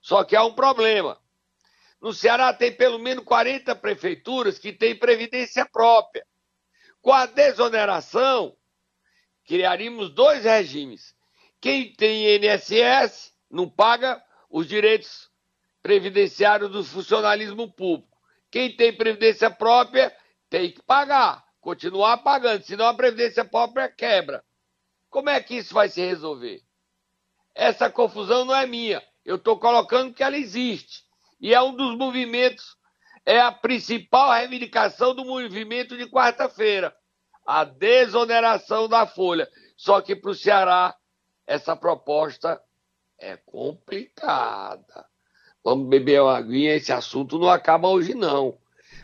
Só 0.00 0.24
que 0.24 0.34
há 0.34 0.44
um 0.44 0.54
problema. 0.56 1.21
No 2.02 2.12
Ceará 2.12 2.52
tem 2.52 2.74
pelo 2.74 2.98
menos 2.98 3.24
40 3.24 3.76
prefeituras 3.76 4.58
que 4.58 4.72
têm 4.72 4.98
previdência 4.98 5.64
própria. 5.64 6.26
Com 7.00 7.12
a 7.12 7.26
desoneração, 7.26 8.56
criaríamos 9.46 10.10
dois 10.10 10.42
regimes. 10.42 11.14
Quem 11.60 11.94
tem 11.94 12.26
INSS 12.34 13.32
não 13.48 13.70
paga 13.70 14.20
os 14.50 14.66
direitos 14.66 15.30
previdenciários 15.80 16.72
do 16.72 16.82
funcionalismo 16.82 17.72
público. 17.72 18.18
Quem 18.50 18.74
tem 18.74 18.92
previdência 18.92 19.48
própria 19.48 20.12
tem 20.50 20.72
que 20.72 20.82
pagar, 20.82 21.44
continuar 21.60 22.18
pagando, 22.18 22.64
senão 22.64 22.86
a 22.86 22.94
previdência 22.94 23.44
própria 23.44 23.88
quebra. 23.88 24.44
Como 25.08 25.30
é 25.30 25.40
que 25.40 25.54
isso 25.54 25.72
vai 25.72 25.88
se 25.88 26.00
resolver? 26.04 26.64
Essa 27.54 27.88
confusão 27.88 28.44
não 28.44 28.56
é 28.56 28.66
minha. 28.66 29.00
Eu 29.24 29.36
estou 29.36 29.56
colocando 29.56 30.12
que 30.12 30.24
ela 30.24 30.36
existe. 30.36 31.01
E 31.42 31.52
é 31.52 31.60
um 31.60 31.74
dos 31.74 31.96
movimentos, 31.96 32.76
é 33.26 33.40
a 33.40 33.50
principal 33.50 34.30
reivindicação 34.30 35.12
do 35.12 35.24
movimento 35.24 35.96
de 35.96 36.06
quarta-feira. 36.06 36.94
A 37.44 37.64
desoneração 37.64 38.88
da 38.88 39.04
folha. 39.04 39.48
Só 39.76 40.00
que 40.00 40.14
para 40.14 40.30
o 40.30 40.34
Ceará, 40.34 40.94
essa 41.44 41.74
proposta 41.74 42.62
é 43.18 43.36
complicada. 43.36 45.04
Vamos 45.64 45.88
beber 45.88 46.22
uma 46.22 46.36
aguinha, 46.36 46.76
esse 46.76 46.92
assunto 46.92 47.38
não 47.38 47.48
acaba 47.48 47.88
hoje, 47.88 48.14
não. 48.14 48.56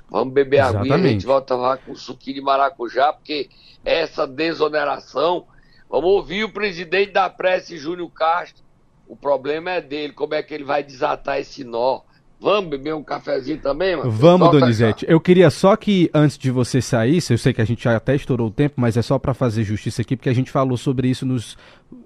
Vamos 0.09 0.33
beber 0.33 0.59
Exatamente. 0.61 0.93
aguinha, 0.93 1.09
a 1.09 1.13
gente 1.13 1.27
volta 1.27 1.57
lá 1.57 1.77
com 1.77 1.95
suquinho 1.95 2.37
de 2.37 2.41
maracujá, 2.41 3.13
porque 3.13 3.51
essa 3.85 4.27
desoneração. 4.27 5.47
Vamos 5.89 6.11
ouvir 6.11 6.45
o 6.45 6.53
presidente 6.53 7.13
da 7.13 7.29
Prece, 7.31 7.79
Júnior 7.79 8.11
Castro. 8.13 8.63
O 9.07 9.17
problema 9.17 9.71
é 9.71 9.81
dele, 9.81 10.13
como 10.13 10.35
é 10.35 10.43
que 10.43 10.53
ele 10.53 10.65
vai 10.65 10.83
desatar 10.83 11.39
esse 11.39 11.65
nó. 11.65 12.03
Vamos 12.41 12.71
beber 12.71 12.95
um 12.95 13.03
cafezinho 13.03 13.59
também, 13.59 13.97
mano? 13.97 14.11
Vamos, 14.11 14.51
Donizete. 14.53 15.05
Eu 15.09 15.21
queria 15.21 15.51
só 15.51 15.75
que, 15.75 16.09
antes 16.15 16.39
de 16.39 16.53
você 16.53 16.81
sair, 16.81 17.19
eu 17.29 17.37
sei 17.37 17.53
que 17.53 17.61
a 17.61 17.65
gente 17.65 17.83
já 17.83 17.97
até 17.97 18.15
estourou 18.15 18.47
o 18.47 18.51
tempo, 18.51 18.75
mas 18.77 18.97
é 18.97 19.03
só 19.03 19.19
para 19.19 19.35
fazer 19.35 19.65
justiça 19.65 20.03
aqui, 20.03 20.17
porque 20.17 20.29
a 20.29 20.35
gente 20.35 20.49
falou 20.49 20.77
sobre 20.77 21.09
isso 21.09 21.27
nos 21.27 21.59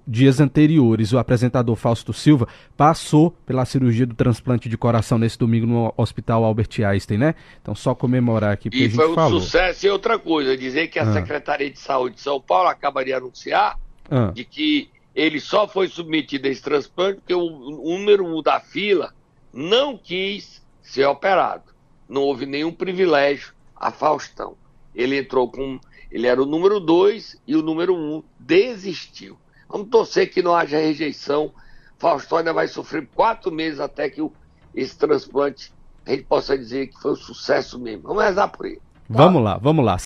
dias 0.07 0.39
anteriores. 0.39 1.13
O 1.13 1.19
apresentador 1.19 1.75
Fausto 1.75 2.11
Silva 2.13 2.47
passou 2.75 3.31
pela 3.45 3.63
cirurgia 3.63 4.07
do 4.07 4.15
transplante 4.15 4.67
de 4.67 4.75
coração 4.75 5.19
nesse 5.19 5.37
domingo 5.37 5.67
no 5.67 5.93
Hospital 5.95 6.43
Albert 6.43 6.69
Einstein, 6.83 7.19
né? 7.19 7.35
Então, 7.61 7.75
só 7.75 7.93
comemorar 7.93 8.53
aqui, 8.53 8.71
porque 8.71 8.83
e 8.83 8.85
a 8.85 8.87
gente 8.87 8.95
foi 8.95 9.11
um 9.11 9.15
falou. 9.15 9.39
sucesso 9.39 9.85
e 9.85 9.89
outra 9.89 10.17
coisa, 10.17 10.57
dizer 10.57 10.87
que 10.87 10.97
a 10.97 11.03
ah. 11.03 11.13
Secretaria 11.13 11.69
de 11.69 11.77
Saúde 11.77 12.15
de 12.15 12.21
São 12.21 12.41
Paulo 12.41 12.69
acaba 12.69 13.05
de 13.05 13.13
anunciar 13.13 13.77
ah. 14.09 14.31
de 14.33 14.43
que 14.43 14.89
ele 15.15 15.39
só 15.39 15.67
foi 15.67 15.87
submetido 15.87 16.47
a 16.47 16.51
esse 16.51 16.61
transplante 16.61 17.19
porque 17.19 17.35
o, 17.35 17.49
número 17.83 18.41
da 18.41 18.59
fila 18.59 19.13
não 19.53 19.95
quis 19.95 20.63
ser 20.81 21.05
operado. 21.05 21.73
Não 22.09 22.23
houve 22.23 22.45
nenhum 22.45 22.73
privilégio 22.73 23.53
a 23.75 23.91
Faustão. 23.91 24.57
Ele 24.95 25.17
entrou 25.17 25.49
com. 25.49 25.79
Ele 26.11 26.27
era 26.27 26.41
o 26.41 26.45
número 26.45 26.79
2 26.79 27.41
e 27.47 27.55
o 27.55 27.61
número 27.61 27.95
1 27.95 27.97
um 27.97 28.23
desistiu. 28.39 29.37
Vamos 29.69 29.89
torcer 29.89 30.31
que 30.31 30.41
não 30.41 30.55
haja 30.55 30.77
rejeição. 30.77 31.53
Faustão 31.97 32.39
ainda 32.39 32.53
vai 32.53 32.67
sofrer 32.67 33.07
quatro 33.15 33.51
meses 33.51 33.79
até 33.79 34.09
que 34.09 34.21
o, 34.21 34.31
esse 34.75 34.97
transplante 34.97 35.71
a 36.05 36.11
gente 36.11 36.23
possa 36.23 36.57
dizer 36.57 36.87
que 36.87 37.01
foi 37.01 37.13
um 37.13 37.15
sucesso 37.15 37.79
mesmo. 37.79 38.03
Vamos 38.03 38.23
rezar 38.23 38.49
por 38.49 38.65
ele. 38.65 38.81
Vamos 39.15 39.43
lá, 39.43 39.57
vamos 39.61 39.85
lá. 39.85 39.97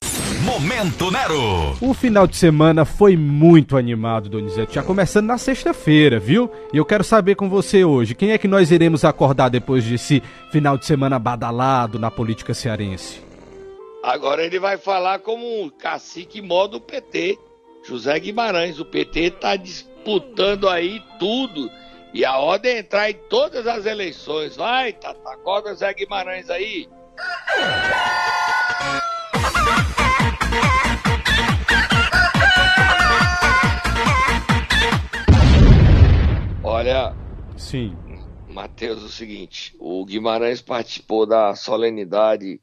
Momento 0.43 1.09
Nero. 1.09 1.77
O 1.81 1.93
final 1.93 2.27
de 2.27 2.35
semana 2.35 2.83
foi 2.83 3.15
muito 3.15 3.77
animado, 3.77 4.27
Donizete. 4.29 4.75
Já 4.75 4.83
começando 4.83 5.27
na 5.27 5.37
sexta-feira, 5.37 6.19
viu? 6.19 6.51
E 6.73 6.77
eu 6.77 6.85
quero 6.85 7.03
saber 7.03 7.35
com 7.35 7.49
você 7.49 7.85
hoje, 7.85 8.13
quem 8.13 8.31
é 8.31 8.37
que 8.37 8.47
nós 8.47 8.69
iremos 8.69 9.05
acordar 9.05 9.49
depois 9.49 9.85
desse 9.85 10.21
final 10.51 10.77
de 10.77 10.85
semana 10.85 11.17
badalado 11.17 11.97
na 11.97 12.11
política 12.11 12.53
cearense? 12.53 13.21
Agora 14.03 14.43
ele 14.43 14.59
vai 14.59 14.77
falar 14.77 15.19
como 15.19 15.63
um 15.63 15.69
cacique 15.69 16.41
modo 16.41 16.79
PT, 16.81 17.37
José 17.87 18.19
Guimarães. 18.19 18.79
O 18.79 18.85
PT 18.85 19.19
está 19.21 19.55
disputando 19.55 20.67
aí 20.67 21.01
tudo. 21.17 21.69
E 22.13 22.25
a 22.25 22.37
ordem 22.37 22.73
é 22.73 22.79
entrar 22.79 23.09
em 23.09 23.15
todas 23.29 23.67
as 23.67 23.85
eleições. 23.85 24.55
Vai, 24.55 24.93
Tata, 24.93 25.29
acorda 25.29 25.73
Zé 25.75 25.93
Guimarães 25.93 26.49
aí. 26.49 26.89
Olha. 36.63 37.15
Sim. 37.55 37.97
Matheus, 38.47 39.03
o 39.03 39.09
seguinte: 39.09 39.75
o 39.79 40.05
Guimarães 40.05 40.61
participou 40.61 41.25
da 41.25 41.55
solenidade 41.55 42.61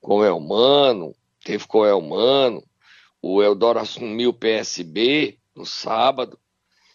com 0.00 0.18
o 0.18 0.24
Elmano, 0.24 1.14
teve 1.44 1.66
com 1.66 1.78
o 1.78 1.86
Elmano, 1.86 2.62
o 3.20 3.42
Eudoro 3.42 3.78
assumiu 3.78 4.30
o 4.30 4.34
PSB 4.34 5.38
no 5.54 5.66
sábado, 5.66 6.38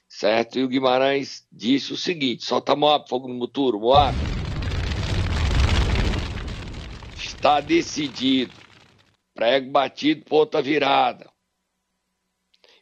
certo? 0.08 0.58
E 0.58 0.63
o 0.63 0.67
Guimarães 0.67 1.46
disse 1.51 1.93
o 1.93 1.98
seguinte: 1.98 2.46
solta 2.46 2.75
Moab, 2.75 3.10
fogo 3.10 3.27
no 3.27 3.34
muturo, 3.34 3.79
Moab. 3.79 4.17
Está 7.43 7.59
decidido. 7.59 8.53
Prego 9.33 9.69
batido, 9.69 10.23
ponta 10.23 10.62
virada. 10.62 11.29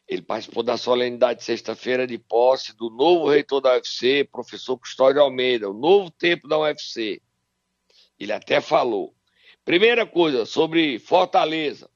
Ele 0.06 0.22
participou 0.22 0.62
da 0.62 0.76
solenidade 0.76 1.42
sexta-feira 1.42 2.06
de 2.06 2.16
posse 2.16 2.72
do 2.76 2.88
novo 2.88 3.28
reitor 3.28 3.60
da 3.60 3.74
UFC, 3.74 4.22
professor 4.22 4.78
Custódio 4.78 5.20
Almeida, 5.20 5.68
o 5.68 5.74
novo 5.74 6.12
tempo 6.12 6.46
da 6.46 6.60
UFC. 6.60 7.20
Ele 8.16 8.32
até 8.32 8.60
falou. 8.60 9.16
Primeira 9.64 10.06
coisa, 10.06 10.46
sobre 10.46 11.00
Fortaleza. 11.00 11.90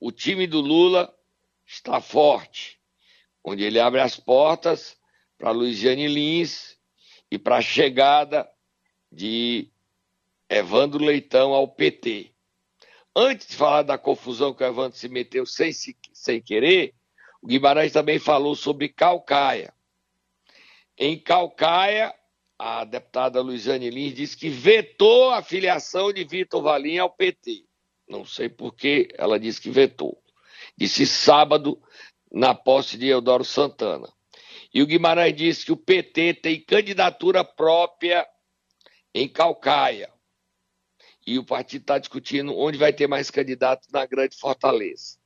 O 0.00 0.10
time 0.10 0.48
do 0.48 0.60
Lula 0.60 1.16
está 1.64 2.00
forte, 2.00 2.80
onde 3.44 3.62
ele 3.62 3.78
abre 3.78 4.00
as 4.00 4.18
portas 4.18 4.98
para 5.38 5.52
Luiziane 5.52 6.08
Lins 6.08 6.76
e 7.30 7.38
para 7.38 7.58
a 7.58 7.62
chegada 7.62 8.50
de 9.12 9.71
Evandro 10.48 11.04
Leitão 11.04 11.52
ao 11.52 11.68
PT. 11.68 12.32
Antes 13.14 13.48
de 13.48 13.56
falar 13.56 13.82
da 13.82 13.98
confusão 13.98 14.54
que 14.54 14.62
o 14.62 14.66
Evandro 14.66 14.96
se 14.96 15.08
meteu 15.08 15.44
sem, 15.44 15.70
sem 16.12 16.40
querer, 16.40 16.94
o 17.42 17.46
Guimarães 17.46 17.92
também 17.92 18.18
falou 18.18 18.54
sobre 18.54 18.88
Calcaia. 18.88 19.74
Em 20.96 21.18
Calcaia, 21.18 22.14
a 22.58 22.84
deputada 22.84 23.40
Luiziane 23.40 23.90
Lins 23.90 24.14
disse 24.14 24.36
que 24.36 24.48
vetou 24.48 25.30
a 25.30 25.42
filiação 25.42 26.12
de 26.12 26.24
Vitor 26.24 26.62
Valim 26.62 26.98
ao 26.98 27.10
PT. 27.10 27.64
Não 28.08 28.24
sei 28.24 28.48
por 28.48 28.74
que 28.74 29.08
ela 29.18 29.40
disse 29.40 29.60
que 29.60 29.70
vetou. 29.70 30.22
Disse 30.76 31.06
sábado, 31.06 31.82
na 32.30 32.54
posse 32.54 32.96
de 32.96 33.08
Eudoro 33.08 33.44
Santana. 33.44 34.08
E 34.72 34.82
o 34.82 34.86
Guimarães 34.86 35.34
disse 35.34 35.64
que 35.64 35.72
o 35.72 35.76
PT 35.76 36.34
tem 36.34 36.60
candidatura 36.60 37.44
própria 37.44 38.26
em 39.14 39.28
Calcaia. 39.28 40.11
E 41.26 41.38
o 41.38 41.44
partido 41.44 41.82
está 41.82 41.98
discutindo 41.98 42.56
onde 42.56 42.78
vai 42.78 42.92
ter 42.92 43.06
mais 43.06 43.30
candidatos 43.30 43.88
na 43.92 44.04
Grande 44.06 44.36
Fortaleza. 44.36 45.16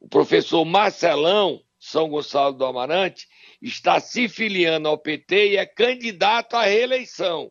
O 0.00 0.08
professor 0.08 0.64
Marcelão 0.64 1.62
São 1.78 2.08
Gonçalo 2.08 2.54
do 2.54 2.64
Amarante 2.64 3.28
está 3.60 3.98
se 4.00 4.28
filiando 4.28 4.88
ao 4.88 4.98
PT 4.98 5.50
e 5.50 5.56
é 5.56 5.66
candidato 5.66 6.54
à 6.54 6.64
reeleição. 6.64 7.50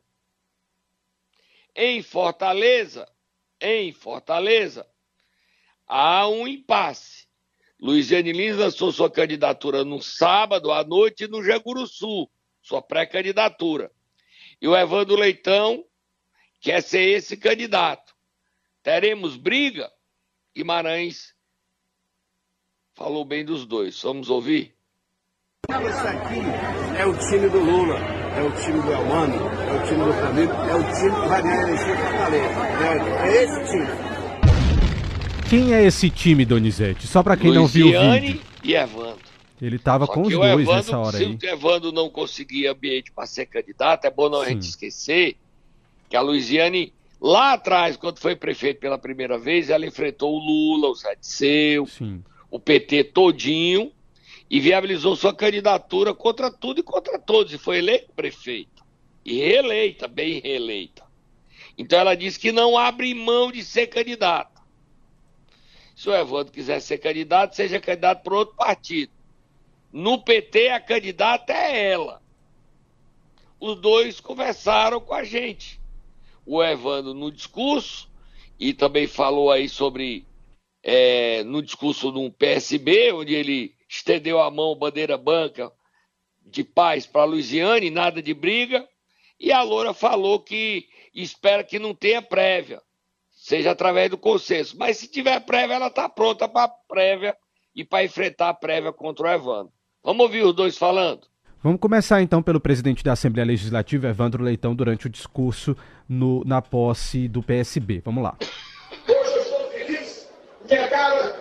Em 1.76 2.02
Fortaleza, 2.02 3.08
em 3.60 3.92
Fortaleza, 3.92 4.88
há 5.88 6.28
um 6.28 6.48
impasse. 6.48 7.26
Luiziane 7.80 8.32
Lins 8.32 8.56
lançou 8.56 8.92
sua 8.92 9.12
candidatura 9.12 9.84
no 9.84 10.02
sábado 10.02 10.72
à 10.72 10.84
noite 10.84 11.28
no 11.28 11.44
Jaguruçu, 11.44 12.30
sua 12.62 12.82
pré-candidatura. 12.82 13.92
E 14.62 14.68
o 14.68 14.76
Evandro 14.76 15.16
Leitão 15.16 15.86
quer 16.66 16.82
ser 16.82 17.08
esse 17.10 17.38
candidato. 17.38 18.16
Teremos 18.82 19.38
briga? 19.38 19.88
Guimarães 20.56 21.36
falou 22.96 23.24
bem 23.24 23.46
dos 23.46 23.68
dois. 23.68 24.02
Vamos 24.02 24.32
ouvir? 24.32 24.74
Esse 25.70 26.08
aqui 26.08 26.40
é 27.00 27.06
o 27.06 27.16
time 27.20 27.50
do 27.50 27.60
Lula, 27.60 28.00
é 28.00 28.42
o 28.42 28.52
time 28.64 28.82
do 28.82 28.92
Elmano, 28.92 29.36
é 29.36 29.74
o 29.74 29.88
time 29.88 30.06
do 30.06 30.14
Flamengo, 30.14 30.54
é 30.54 30.76
o 30.76 30.84
time 30.96 31.22
que 31.22 31.28
vai 31.28 31.44
ganhar 31.44 31.60
a 31.60 31.68
eleição 31.68 31.94
em 31.94 31.98
Fortaleza. 31.98 32.60
É, 32.84 33.28
é 33.28 33.44
esse 33.44 33.72
time. 33.72 35.50
Quem 35.50 35.74
é 35.74 35.84
esse 35.84 36.10
time, 36.10 36.46
Donizete? 36.46 37.06
Só 37.06 37.22
para 37.22 37.38
quem 37.38 37.54
não 37.54 37.68
viu 37.68 37.90
o 37.90 38.12
vídeo. 38.12 38.42
e 38.64 38.74
Evandro. 38.74 39.20
Ele 39.62 39.78
tava 39.78 40.08
Só 40.08 40.14
com 40.14 40.24
os 40.24 40.34
dois 40.34 40.52
Evandro, 40.52 40.74
nessa 40.74 40.98
hora 40.98 41.18
se 41.18 41.24
aí. 41.24 41.38
o 41.40 41.46
Evandro 41.46 41.92
não 41.92 42.10
conseguir 42.10 42.68
ambiente 42.68 43.12
para 43.12 43.28
ser 43.28 43.46
candidato, 43.46 44.06
é 44.06 44.10
bom 44.10 44.30
não 44.30 44.42
a 44.42 44.50
gente 44.50 44.64
Sim. 44.64 44.70
esquecer 44.70 45.38
que 46.10 46.16
a 46.16 46.22
Luiziane, 46.22 46.94
lá 47.20 47.54
atrás, 47.54 47.98
quando 47.98 48.20
foi 48.20 48.36
prefeito 48.36 48.80
pela 48.80 48.98
primeira 48.98 49.38
vez, 49.38 49.70
ela 49.70 49.86
enfrentou 49.86 50.34
o 50.36 50.40
Lula, 50.40 50.90
o 50.90 50.96
Sim. 51.88 52.24
o 52.50 52.60
PT 52.60 53.06
todinho 53.06 53.92
e 54.50 54.60
viabilizou 54.60 55.16
sua 55.16 55.34
candidatura 55.34 56.14
contra 56.14 56.52
tudo 56.52 56.80
e 56.80 56.84
contra 56.84 57.18
todos 57.18 57.54
e 57.54 57.58
foi 57.58 57.80
eleita 57.80 58.12
prefeita 58.16 58.76
e 59.26 59.40
reeleita, 59.40 60.08
bem 60.08 60.40
reeleita. 60.40 61.04
Então 61.78 62.00
ela 62.00 62.16
disse 62.16 62.40
que 62.40 62.52
não 62.52 62.78
abre 62.78 63.14
mão 63.14 63.52
de 63.52 63.64
ser 63.64 63.88
candidata. 63.88 64.62
Se 65.96 66.10
o 66.10 66.16
Evandro 66.16 66.54
quiser 66.54 66.80
ser 66.80 67.00
candidato, 67.00 67.56
seja 67.56 67.80
candidato 67.80 68.22
por 68.22 68.34
outro 68.34 68.56
partido. 68.56 69.12
No 69.92 70.22
PT 70.22 70.70
a 70.70 70.80
candidata 70.80 71.54
é 71.54 71.92
ela. 71.92 72.22
Os 73.60 73.80
dois 73.80 74.20
conversaram 74.20 75.00
com 75.00 75.14
a 75.14 75.24
gente. 75.24 75.80
O 76.46 76.64
Evandro 76.64 77.14
no 77.14 77.32
discurso 77.32 78.10
e 78.60 78.74
também 78.74 79.08
falou 79.08 79.52
aí 79.52 79.68
sobre 79.68 80.26
é, 80.84 81.44
no 81.44 81.62
discurso 81.62 82.12
do 82.12 82.32
PSB, 82.32 83.12
onde 83.12 83.34
ele 83.34 83.76
estendeu 83.90 84.40
a 84.40 84.52
mão, 84.52 84.76
bandeira 84.76 85.18
branca 85.18 85.72
de 86.46 86.64
paz 86.64 87.06
para 87.08 87.24
a 87.24 87.26
Luiziane, 87.26 87.90
nada 87.90 88.22
de 88.22 88.34
briga. 88.34 88.88
E 89.40 89.52
a 89.52 89.62
Loura 89.64 89.94
falou 89.94 90.40
que 90.40 90.88
espera 91.14 91.64
que 91.64 91.80
não 91.80 91.94
tenha 91.94 92.22
prévia, 92.22 92.82
seja 93.32 93.72
através 93.72 94.10
do 94.10 94.18
consenso. 94.18 94.78
Mas 94.78 94.98
se 94.98 95.08
tiver 95.08 95.40
prévia, 95.42 95.76
ela 95.76 95.88
está 95.88 96.08
pronta 96.08 96.48
para 96.48 96.66
a 96.66 96.70
prévia 96.70 97.36
e 97.76 97.84
para 97.84 98.04
enfrentar 98.04 98.50
a 98.50 98.54
prévia 98.54 98.94
contra 98.94 99.28
o 99.28 99.32
Evandro. 99.32 99.74
Vamos 100.04 100.24
ouvir 100.24 100.44
os 100.44 100.56
dois 100.56 100.78
falando? 100.78 101.28
Vamos 101.66 101.80
começar 101.80 102.22
então 102.22 102.44
pelo 102.44 102.60
presidente 102.60 103.04
da 103.04 103.14
Assembleia 103.14 103.44
Legislativa, 103.48 104.08
Evandro 104.08 104.44
Leitão, 104.44 104.76
durante 104.76 105.08
o 105.08 105.10
discurso 105.10 105.76
no- 106.08 106.44
na 106.46 106.62
posse 106.62 107.28
do 107.28 107.42
PSB. 107.42 108.04
Vamos 108.06 108.24
lá. 108.24 108.36
Hoje 108.40 109.36
eu 109.36 109.42
estou 109.42 109.72
feliz 109.72 110.28
que 110.68 110.76
a 110.76 110.88
cara 110.88 111.36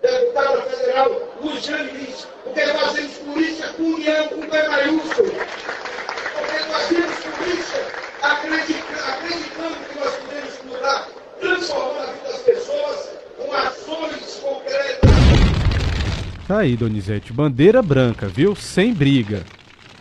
deputada 0.00 0.62
federal 0.62 1.10
Luciane 1.42 1.90
Lins, 1.90 2.24
porque 2.44 2.64
nós 2.66 2.82
fazemos 2.82 3.14
polícia 3.18 3.66
com 3.70 3.82
união, 3.82 4.28
com 4.28 4.40
P 4.42 4.68
maiúsculo. 4.68 5.30
Porque 5.32 6.58
nós 6.70 6.82
fazemos 6.86 7.16
polícia 7.36 7.80
acreditando, 8.22 9.00
acreditando 9.08 9.76
que 9.88 9.98
nós 9.98 10.14
podemos 10.18 10.62
mudar, 10.66 11.08
transformar 11.40 12.02
a 12.02 12.12
vida 12.12 12.28
das 12.28 12.42
pessoas 12.42 13.10
com 13.36 13.52
ações 13.52 14.34
concretas. 14.40 15.10
Tá 16.46 16.58
aí, 16.58 16.76
Donizete. 16.76 17.32
Bandeira 17.32 17.82
branca, 17.82 18.28
viu? 18.28 18.54
Sem 18.54 18.94
briga. 18.94 19.42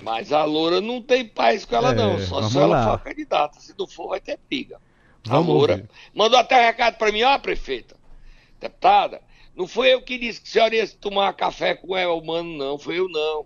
Mas 0.03 0.31
a 0.33 0.43
Loura 0.43 0.81
não 0.81 1.01
tem 1.01 1.25
paz 1.27 1.65
com 1.65 1.75
ela, 1.75 1.91
É, 1.91 1.95
não. 1.95 2.19
Só 2.19 2.41
se 2.49 2.57
ela 2.57 2.67
lá. 2.85 2.97
for 2.97 3.03
candidata. 3.03 3.59
Se 3.59 3.73
não 3.77 3.87
for, 3.87 4.09
vai 4.09 4.19
ter 4.21 4.37
briga. 4.49 4.79
Vamos 5.25 5.49
a 5.49 5.51
Loura 5.53 5.73
ouvir. 5.75 5.89
mandou 6.13 6.37
até 6.39 6.59
um 6.61 6.65
recado 6.65 6.97
para 6.97 7.11
mim, 7.11 7.23
ó, 7.23 7.37
prefeita. 7.39 7.95
Deputada, 8.59 9.21
não 9.55 9.67
foi 9.67 9.93
eu 9.93 10.01
que 10.01 10.17
disse 10.17 10.41
que 10.41 10.47
a 10.47 10.51
senhora 10.51 10.75
ia 10.75 10.87
tomar 10.87 11.33
café 11.33 11.75
com 11.75 11.93
o 11.93 11.97
Elmano, 11.97 12.57
não. 12.57 12.77
Foi 12.77 12.99
eu, 12.99 13.07
não. 13.09 13.45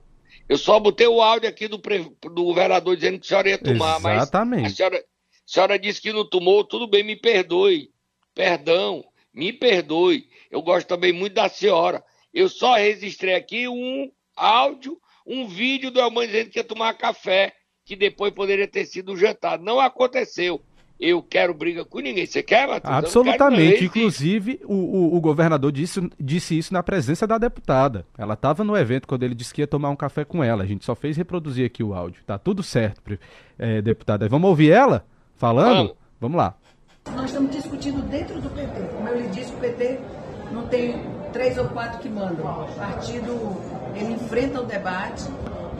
Eu 0.49 0.57
só 0.57 0.79
botei 0.79 1.07
o 1.07 1.21
áudio 1.21 1.49
aqui 1.49 1.67
do, 1.67 1.77
pre- 1.79 2.11
do 2.33 2.53
vereador 2.53 2.95
dizendo 2.95 3.19
que 3.19 3.25
a 3.25 3.29
senhora 3.29 3.49
ia 3.49 3.57
tomar, 3.57 3.99
mas 3.99 4.13
a 4.13 4.21
Exatamente. 4.23 4.71
senhora, 4.75 4.97
a 4.97 5.01
senhora 5.45 5.77
disse 5.79 6.01
que 6.01 6.13
não 6.13 6.27
tomou, 6.27 6.63
tudo 6.63 6.87
bem, 6.87 7.03
me 7.03 7.15
perdoe. 7.15 7.89
Perdão, 8.33 9.03
me 9.33 9.51
perdoe. 9.51 10.29
Eu 10.49 10.61
gosto 10.61 10.87
também 10.87 11.11
muito 11.11 11.33
da 11.33 11.49
senhora. 11.49 12.03
Eu 12.33 12.47
só 12.47 12.75
registrei 12.75 13.33
aqui 13.33 13.67
um 13.67 14.09
áudio, 14.35 14.97
um 15.27 15.47
vídeo 15.47 15.91
do 15.91 15.99
Elmano 15.99 16.25
dizendo 16.27 16.49
que 16.49 16.59
ia 16.59 16.63
tomar 16.63 16.93
café, 16.93 17.53
que 17.85 17.95
depois 17.95 18.33
poderia 18.33 18.67
ter 18.67 18.85
sido 18.85 19.11
um 19.11 19.17
jantar. 19.17 19.59
Não 19.59 19.79
aconteceu. 19.79 20.61
Eu 20.99 21.21
quero 21.21 21.53
briga 21.53 21.85
com 21.85 21.99
ninguém. 21.99 22.25
Você 22.25 22.41
quer, 22.41 22.67
Matheus? 22.67 22.91
Absolutamente. 22.95 23.85
Inclusive, 23.85 24.59
o, 24.65 24.73
o- 24.73 25.15
o 25.15 25.21
governador 25.21 25.71
disse, 25.71 26.01
disse 26.19 26.57
isso 26.57 26.73
na 26.73 26.81
presença 26.81 27.27
da 27.27 27.37
deputada. 27.37 28.03
Ela 28.17 28.33
estava 28.33 28.63
no 28.63 28.75
evento 28.75 29.07
quando 29.07 29.21
ele 29.21 29.35
disse 29.35 29.53
que 29.53 29.61
ia 29.61 29.67
tomar 29.67 29.89
um 29.91 29.95
café 29.95 30.25
com 30.25 30.43
ela. 30.43 30.63
A 30.63 30.65
gente 30.65 30.83
só 30.83 30.95
fez 30.95 31.15
reproduzir 31.15 31.65
aqui 31.67 31.83
o 31.83 31.93
áudio. 31.93 32.23
Tá 32.25 32.39
tudo 32.39 32.63
certo, 32.63 33.01
é, 33.59 33.79
deputada. 33.79 34.27
Vamos 34.27 34.49
ouvir 34.49 34.71
ela 34.71 35.05
falando? 35.35 35.75
Vamos. 35.75 35.93
Vamos 36.19 36.37
lá. 36.37 36.57
Nós 37.15 37.25
estamos 37.25 37.51
discutindo 37.51 38.01
dentro 38.09 38.41
do 38.41 38.49
PT. 38.49 38.81
Como 38.95 39.07
eu 39.07 39.21
lhe 39.21 39.27
disse, 39.27 39.53
o 39.53 39.57
PT 39.57 39.99
não 40.51 40.67
tem 40.67 40.95
três 41.31 41.57
ou 41.57 41.65
quatro 41.65 41.99
que 41.99 42.09
mandam. 42.09 42.45
O 42.45 42.67
partido, 42.79 43.57
ele 43.95 44.13
enfrenta 44.13 44.61
o 44.61 44.65
debate 44.65 45.25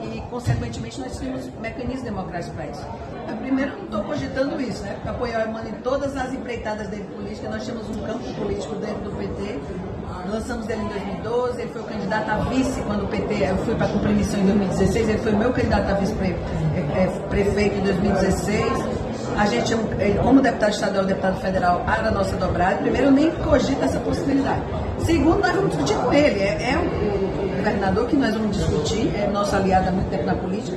e, 0.02 0.20
consequentemente, 0.30 1.00
nós 1.00 1.16
temos 1.18 1.48
mecanismos 1.60 2.02
democráticos 2.02 2.54
para 2.54 2.66
isso. 2.66 2.86
Eu, 3.28 3.36
primeiro, 3.36 3.76
não 3.76 3.84
estou 3.84 4.04
cogitando 4.04 4.60
isso, 4.60 4.82
né? 4.82 4.94
Porque 4.94 5.08
apoiar 5.08 5.48
Emmanuel 5.48 5.74
em 5.74 5.82
todas 5.82 6.16
as 6.16 6.32
empreitadas 6.32 6.88
dele 6.88 7.04
política, 7.14 7.48
nós 7.50 7.66
temos 7.66 7.88
um 7.88 8.02
campo 8.02 8.34
político 8.34 8.74
dentro 8.76 9.02
do 9.02 9.10
PT. 9.16 9.58
Lançamos 10.30 10.68
ele 10.68 10.82
em 10.82 10.88
2012, 10.88 11.60
ele 11.62 11.70
foi 11.70 11.80
o 11.80 11.84
candidato 11.84 12.30
a 12.30 12.36
vice 12.50 12.82
quando 12.82 13.04
o 13.04 13.08
PT, 13.08 13.34
eu 13.44 13.56
fui 13.58 13.74
para 13.74 13.88
cumprir 13.88 14.14
missão 14.14 14.38
em 14.40 14.46
2016, 14.46 15.08
ele 15.08 15.18
foi 15.18 15.32
meu 15.32 15.52
candidato 15.52 15.90
a 15.90 15.94
vice-prefeito 15.94 17.74
em 17.76 17.82
2016. 17.82 19.07
A 19.38 19.46
gente, 19.46 19.72
como 20.20 20.40
deputado 20.40 20.72
estadual 20.72 21.04
e 21.04 21.06
deputado 21.06 21.40
federal, 21.40 21.84
era 21.86 22.08
a 22.08 22.10
nossa 22.10 22.36
dobrada. 22.36 22.76
Primeiro, 22.78 23.10
nem 23.10 23.30
cogito 23.30 23.82
essa 23.84 24.00
possibilidade. 24.00 24.60
Segundo, 25.06 25.38
nós 25.38 25.54
vamos 25.54 25.70
discutir 25.70 25.94
com 25.94 26.12
ele. 26.12 26.40
É, 26.40 26.72
é 26.72 26.76
o, 26.76 27.38
governador 27.58 28.06
que 28.06 28.16
nós 28.16 28.34
vamos 28.34 28.56
discutir, 28.56 29.12
é 29.14 29.28
nosso 29.28 29.54
aliado 29.54 29.88
há 29.88 29.92
muito 29.92 30.10
tempo 30.10 30.24
na 30.24 30.34
política. 30.34 30.76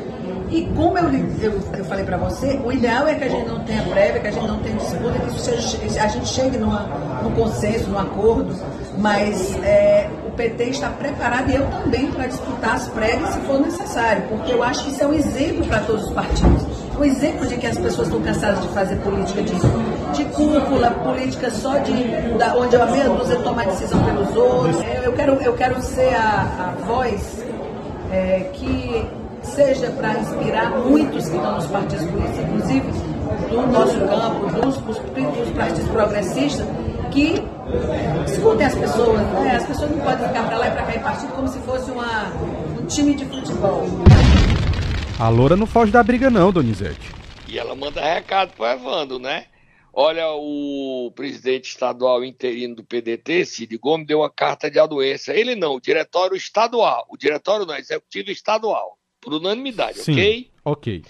E 0.50 0.66
como 0.76 0.98
eu, 0.98 1.10
eu, 1.42 1.60
eu 1.78 1.86
falei 1.86 2.04
para 2.04 2.18
você, 2.18 2.60
o 2.64 2.72
ideal 2.72 3.08
é 3.08 3.16
que 3.16 3.24
a 3.24 3.30
gente 3.30 3.48
não 3.48 3.64
tenha 3.64 3.82
prévia, 3.84 4.20
que 4.20 4.28
a 4.28 4.32
gente 4.32 4.48
não 4.48 4.60
tenha 4.60 4.76
disputa, 4.76 5.20
que 5.20 5.40
seja, 5.40 6.04
a 6.04 6.08
gente 6.08 6.28
chegue 6.28 6.58
numa, 6.58 6.82
num 7.24 7.32
consenso, 7.32 7.90
num 7.90 7.98
acordo, 7.98 8.54
mas 8.98 9.56
é, 9.64 10.10
o 10.28 10.32
PT 10.32 10.64
está 10.66 10.90
preparado 10.90 11.50
e 11.50 11.56
eu 11.56 11.66
também 11.68 12.12
para 12.12 12.28
disputar 12.28 12.76
as 12.76 12.88
prévias 12.90 13.30
se 13.30 13.40
for 13.42 13.62
necessário, 13.62 14.24
porque 14.28 14.52
eu 14.52 14.62
acho 14.62 14.84
que 14.84 14.92
isso 14.92 15.04
é 15.04 15.08
um 15.08 15.14
exemplo 15.14 15.66
para 15.68 15.80
todos 15.80 16.06
os 16.06 16.12
partidos. 16.12 16.71
Um 17.02 17.06
exemplo 17.06 17.48
de 17.48 17.58
que 17.58 17.66
as 17.66 17.80
pessoas 17.80 18.10
estão 18.10 18.22
cansadas 18.22 18.62
de 18.62 18.68
fazer 18.68 18.96
política 18.98 19.42
de, 19.42 19.56
de 20.14 20.26
cúpula, 20.26 20.92
política 20.92 21.50
só 21.50 21.80
de 21.80 22.38
da, 22.38 22.56
onde 22.56 22.76
a 22.76 22.86
meia 22.86 23.10
dúzia 23.10 23.38
toma 23.38 23.66
decisão 23.66 24.04
pelos 24.04 24.36
outros. 24.36 24.76
Eu 25.04 25.12
quero, 25.14 25.34
eu 25.42 25.54
quero 25.54 25.82
ser 25.82 26.14
a, 26.14 26.76
a 26.78 26.86
voz 26.86 27.44
é, 28.12 28.52
que 28.54 29.04
seja 29.42 29.90
para 29.90 30.20
inspirar 30.20 30.70
muitos 30.78 31.28
que 31.28 31.36
estão 31.36 31.56
nos 31.56 31.66
partidos 31.66 32.06
políticos, 32.06 32.40
inclusive 32.40 32.92
do 33.50 33.68
nosso 33.72 34.00
campo, 34.02 34.62
dos, 34.62 34.78
dos 34.78 35.00
partidos 35.58 35.88
progressistas, 35.88 36.68
que 37.10 37.44
escutem 38.28 38.68
as 38.68 38.76
pessoas. 38.76 39.18
Né? 39.18 39.56
As 39.56 39.64
pessoas 39.64 39.90
não 39.90 39.98
podem 40.02 40.28
ficar 40.28 40.44
para 40.44 40.56
lá 40.56 40.68
e 40.68 40.72
para 40.72 40.84
cá 40.84 40.96
em 40.96 41.00
partido 41.00 41.32
como 41.34 41.48
se 41.48 41.58
fosse 41.62 41.90
uma, 41.90 42.32
um 42.80 42.86
time 42.86 43.16
de 43.16 43.26
futebol. 43.26 43.88
A 45.22 45.30
Loura 45.30 45.56
não 45.56 45.68
foge 45.68 45.92
da 45.92 46.02
briga, 46.02 46.32
não, 46.32 46.52
Donizete. 46.52 47.12
E 47.48 47.60
ela 47.60 47.76
manda 47.76 48.02
recado 48.02 48.54
pro 48.54 48.66
Evandro, 48.66 49.20
né? 49.20 49.46
Olha, 49.94 50.32
o 50.32 51.12
presidente 51.16 51.66
estadual 51.66 52.26
interino 52.26 52.78
do 52.78 52.84
PDT, 52.84 53.46
Cid 53.46 53.78
Gomes, 53.78 54.08
deu 54.08 54.22
uma 54.22 54.32
carta 54.32 54.68
de 54.68 54.80
anuência. 54.80 55.32
Ele 55.34 55.54
não, 55.56 55.76
o 55.76 55.80
diretório 55.80 56.36
estadual. 56.36 57.06
O 57.08 57.16
diretório 57.16 57.68
não, 57.68 57.76
executivo 57.76 58.32
estadual. 58.32 58.98
Por 59.22 59.36
unanimidade, 59.36 60.00
Sim. 60.00 60.14
ok? 60.14 60.52
Ok. 60.66 61.04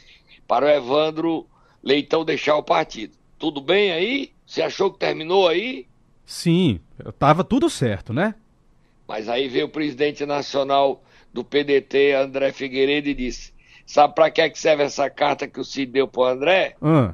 Para 0.45 0.65
o 0.65 0.69
Evandro 0.69 1.47
Leitão 1.81 2.25
deixar 2.25 2.57
o 2.57 2.63
partido. 2.63 3.15
Tudo 3.39 3.61
bem 3.61 3.93
aí? 3.93 4.33
Você 4.45 4.61
achou 4.61 4.91
que 4.91 4.99
terminou 4.99 5.47
aí? 5.47 5.87
Sim, 6.25 6.81
tava 7.17 7.45
tudo 7.45 7.69
certo, 7.69 8.11
né? 8.11 8.35
Mas 9.07 9.29
aí 9.29 9.47
veio 9.47 9.67
o 9.67 9.71
presidente 9.71 10.25
nacional 10.25 11.01
do 11.33 11.45
PDT, 11.45 12.11
André 12.11 12.51
Figueiredo, 12.51 13.07
e 13.07 13.13
disse: 13.13 13.53
Sabe 13.91 14.15
para 14.15 14.31
que, 14.31 14.39
é 14.41 14.49
que 14.49 14.57
serve 14.57 14.83
essa 14.83 15.09
carta 15.09 15.47
que 15.49 15.59
o 15.59 15.65
Cid 15.65 15.91
deu 15.91 16.07
pro 16.07 16.23
André? 16.23 16.75
Ah, 16.81 17.13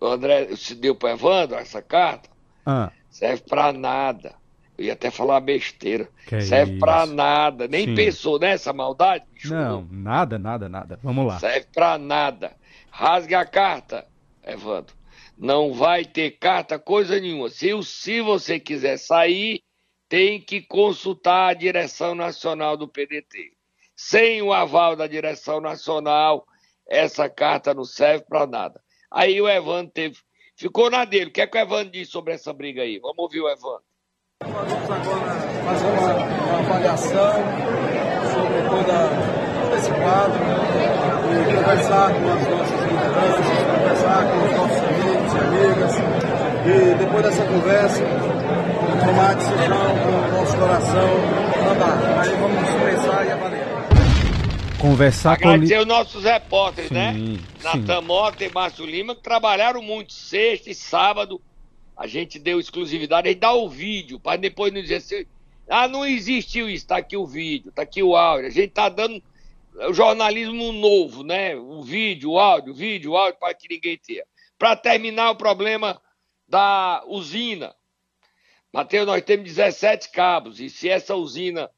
O 0.00 0.06
André 0.06 0.44
o 0.50 0.56
Cid 0.56 0.80
deu 0.80 0.94
pro 0.94 1.10
Evandro, 1.10 1.56
essa 1.58 1.82
carta? 1.82 2.30
ah, 2.64 2.90
Serve 3.10 3.42
pra 3.46 3.70
nada. 3.70 4.34
Eu 4.78 4.86
ia 4.86 4.92
até 4.94 5.10
falar 5.10 5.40
besteira. 5.40 6.08
Que 6.26 6.40
serve 6.40 6.72
isso. 6.72 6.80
pra 6.80 7.04
nada. 7.06 7.68
Nem 7.68 7.84
Sim. 7.86 7.94
pensou 7.94 8.38
nessa 8.38 8.72
maldade? 8.72 9.24
bicho? 9.32 9.52
não, 9.54 9.86
nada, 9.90 10.38
nada, 10.38 10.68
nada. 10.70 10.98
Vamos 11.02 11.26
lá. 11.26 11.38
Serve 11.38 11.66
pra 11.74 11.98
nada. 11.98 12.52
Rasgue 12.90 13.34
a 13.34 13.44
carta, 13.44 14.06
Evandro. 14.42 14.94
Não 15.36 15.74
vai 15.74 16.02
ter 16.04 16.30
carta 16.38 16.78
coisa 16.78 17.20
nenhuma. 17.20 17.50
Se, 17.50 17.70
se 17.82 18.22
você 18.22 18.58
quiser 18.58 18.96
sair, 18.98 19.60
tem 20.08 20.40
que 20.40 20.62
consultar 20.62 21.50
a 21.50 21.54
direção 21.54 22.14
nacional 22.14 22.74
do 22.76 22.88
PDT. 22.88 23.52
Sem 23.96 24.42
o 24.42 24.52
aval 24.52 24.94
da 24.94 25.06
direção 25.06 25.60
nacional, 25.60 26.44
essa 26.88 27.28
carta 27.28 27.72
não 27.72 27.84
serve 27.84 28.24
pra 28.28 28.46
nada. 28.46 28.80
Aí 29.10 29.40
o 29.40 29.48
Evandro 29.48 29.90
teve, 29.92 30.16
ficou 30.54 30.90
na 30.90 31.04
dele. 31.04 31.30
O 31.30 31.32
que 31.32 31.40
é 31.40 31.46
que 31.46 31.56
o 31.56 31.60
Evandro 31.60 31.90
disse 31.90 32.10
sobre 32.10 32.34
essa 32.34 32.52
briga 32.52 32.82
aí? 32.82 32.98
Vamos 32.98 33.18
ouvir 33.18 33.40
o 33.40 33.48
Evandro. 33.48 33.82
Vamos 34.44 34.90
agora 34.90 35.40
fazer 35.64 35.86
uma, 35.86 36.12
uma 36.14 36.58
avaliação 36.58 37.32
sobre 38.32 38.60
todo 38.68 39.46
esse 39.76 39.90
quadro 39.90 40.40
e 41.26 41.56
conversar 41.56 42.12
com 42.12 42.28
as 42.32 42.48
nossas 42.48 42.80
lideranças, 42.80 43.46
conversar 43.76 44.20
com 44.30 44.36
os 44.44 44.52
nossos 44.56 44.80
amigos 44.84 45.32
e 45.32 45.38
amigas 45.38 45.94
e 46.66 46.94
depois 46.98 47.22
dessa 47.24 47.44
conversa 47.46 48.04
tomar 49.04 49.30
a 49.30 49.34
decisão 49.34 49.86
com 50.02 50.08
o 50.08 50.38
nosso 50.38 50.56
coração 50.56 51.08
andar. 51.70 52.20
Aí 52.20 52.30
vamos 52.36 52.68
pensar 52.84 53.26
e 53.26 53.30
avaliar. 53.32 53.65
Conversar 54.80 55.38
com. 55.38 55.48
Agradecer 55.48 55.78
os 55.78 55.86
nossos 55.86 56.24
repórteres, 56.24 56.90
né? 56.90 57.14
Sim, 57.14 57.36
sim. 57.36 57.44
Natan 57.62 58.00
Mota 58.02 58.44
e 58.44 58.52
Márcio 58.52 58.84
Lima, 58.84 59.14
que 59.14 59.22
trabalharam 59.22 59.80
muito 59.82 60.12
sexta 60.12 60.70
e 60.70 60.74
sábado. 60.74 61.40
A 61.96 62.06
gente 62.06 62.38
deu 62.38 62.60
exclusividade, 62.60 63.26
a 63.26 63.32
gente 63.32 63.40
dá 63.40 63.52
o 63.52 63.70
vídeo, 63.70 64.20
para 64.20 64.36
depois 64.36 64.72
não 64.72 64.82
dizer 64.82 64.96
assim, 64.96 65.24
ah, 65.68 65.88
não 65.88 66.04
existiu 66.04 66.68
isso, 66.68 66.86
tá 66.86 66.98
aqui 66.98 67.16
o 67.16 67.26
vídeo, 67.26 67.72
tá 67.72 67.82
aqui 67.82 68.02
o 68.02 68.14
áudio. 68.14 68.48
A 68.48 68.50
gente 68.50 68.68
tá 68.68 68.88
dando 68.88 69.22
o 69.88 69.92
jornalismo 69.94 70.72
novo, 70.72 71.22
né? 71.22 71.56
O 71.56 71.82
vídeo, 71.82 72.32
o 72.32 72.38
áudio, 72.38 72.72
o 72.72 72.76
vídeo, 72.76 73.12
o 73.12 73.16
áudio, 73.16 73.38
para 73.40 73.54
que 73.54 73.68
ninguém 73.68 73.98
tenha. 73.98 74.24
Para 74.58 74.76
terminar 74.76 75.30
o 75.30 75.36
problema 75.36 76.00
da 76.46 77.02
usina. 77.06 77.74
Matheus, 78.72 79.06
nós 79.06 79.22
temos 79.22 79.44
17 79.46 80.10
cabos, 80.10 80.60
e 80.60 80.68
se 80.68 80.88
essa 80.88 81.14
usina 81.14 81.70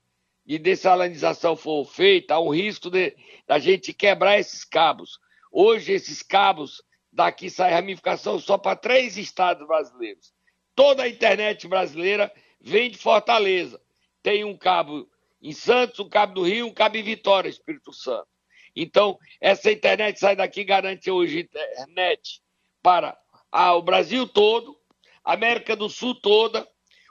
de 0.48 0.58
dessalinização 0.58 1.54
for 1.54 1.84
feita, 1.84 2.32
há 2.32 2.40
um 2.40 2.48
risco 2.48 2.88
de 2.88 3.14
da 3.46 3.58
gente 3.58 3.92
quebrar 3.92 4.38
esses 4.38 4.64
cabos. 4.64 5.20
Hoje, 5.52 5.92
esses 5.92 6.22
cabos, 6.22 6.82
daqui 7.12 7.50
sai 7.50 7.70
ramificação 7.70 8.38
só 8.38 8.56
para 8.56 8.74
três 8.74 9.18
estados 9.18 9.66
brasileiros. 9.66 10.32
Toda 10.74 11.02
a 11.02 11.08
internet 11.08 11.68
brasileira 11.68 12.32
vem 12.58 12.90
de 12.90 12.96
Fortaleza. 12.96 13.78
Tem 14.22 14.42
um 14.42 14.56
cabo 14.56 15.06
em 15.42 15.52
Santos, 15.52 16.00
um 16.00 16.08
cabo 16.08 16.36
do 16.36 16.42
Rio, 16.44 16.66
um 16.66 16.72
cabo 16.72 16.96
em 16.96 17.02
Vitória, 17.02 17.50
Espírito 17.50 17.92
Santo. 17.92 18.28
Então, 18.74 19.18
essa 19.42 19.70
internet 19.70 20.18
sai 20.18 20.34
daqui 20.34 20.64
garante 20.64 21.10
hoje 21.10 21.40
internet 21.40 22.40
para 22.82 23.18
ah, 23.52 23.74
o 23.74 23.82
Brasil 23.82 24.26
todo, 24.26 24.78
América 25.22 25.76
do 25.76 25.90
Sul 25.90 26.14
toda, 26.14 26.66